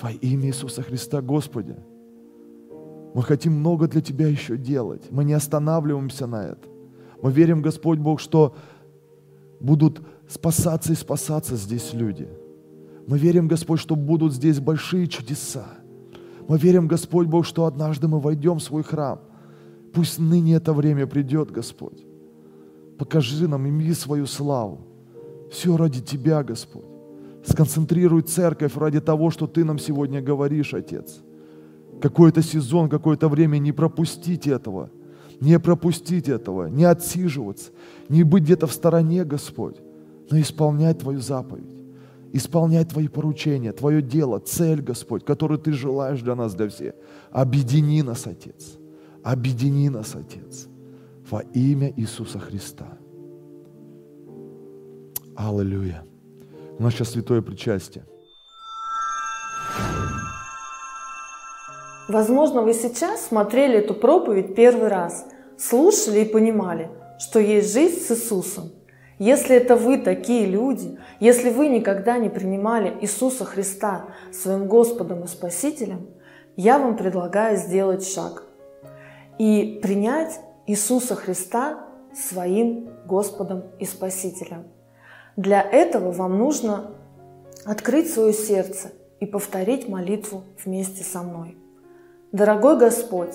[0.00, 1.76] Во имя Иисуса Христа, Господи.
[3.14, 5.02] Мы хотим много для Тебя еще делать.
[5.10, 6.68] Мы не останавливаемся на это.
[7.20, 8.54] Мы верим, Господь Бог, что
[9.60, 12.28] будут спасаться и спасаться здесь люди.
[13.06, 15.66] Мы верим, Господь, что будут здесь большие чудеса.
[16.48, 19.20] Мы верим, Господь Бог, что однажды мы войдем в свой храм.
[19.92, 22.04] Пусть ныне это время придет, Господь.
[22.98, 24.80] Покажи нам, ими свою славу.
[25.50, 26.84] Все ради Тебя, Господь.
[27.44, 31.20] Сконцентрируй церковь ради того, что Ты нам сегодня говоришь, Отец.
[32.00, 34.90] Какой-то сезон, какое-то время не пропустить этого.
[35.40, 37.72] Не пропустить этого, не отсиживаться,
[38.08, 39.74] не быть где-то в стороне, Господь,
[40.30, 41.82] но исполнять Твою заповедь,
[42.32, 46.94] исполнять Твои поручения, Твое дело, цель, Господь, которую Ты желаешь для нас, для всех.
[47.32, 48.78] Объедини нас, Отец.
[49.24, 50.68] Объедини нас, Отец
[51.32, 52.98] во имя Иисуса Христа.
[55.34, 56.04] Аллилуйя.
[56.78, 58.04] У нас сейчас святое причастие.
[62.06, 65.26] Возможно, вы сейчас смотрели эту проповедь первый раз,
[65.56, 68.70] слушали и понимали, что есть жизнь с Иисусом.
[69.18, 75.28] Если это вы такие люди, если вы никогда не принимали Иисуса Христа своим Господом и
[75.28, 76.08] Спасителем,
[76.56, 78.44] я вам предлагаю сделать шаг
[79.38, 84.64] и принять Иисуса Христа своим Господом и Спасителем.
[85.36, 86.92] Для этого вам нужно
[87.64, 91.56] открыть свое сердце и повторить молитву вместе со мной.
[92.30, 93.34] Дорогой Господь,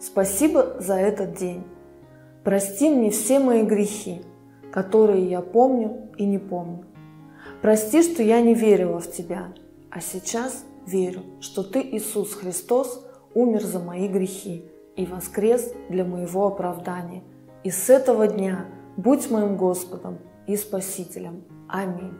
[0.00, 1.64] спасибо за этот день.
[2.42, 4.22] Прости мне все мои грехи,
[4.72, 6.84] которые я помню и не помню.
[7.62, 9.52] Прости, что я не верила в Тебя,
[9.90, 14.64] а сейчас верю, что Ты, Иисус Христос, умер за мои грехи
[14.96, 17.22] и воскрес для моего оправдания.
[17.64, 18.66] И с этого дня
[18.96, 21.44] будь моим Господом и Спасителем.
[21.68, 22.14] Аминь.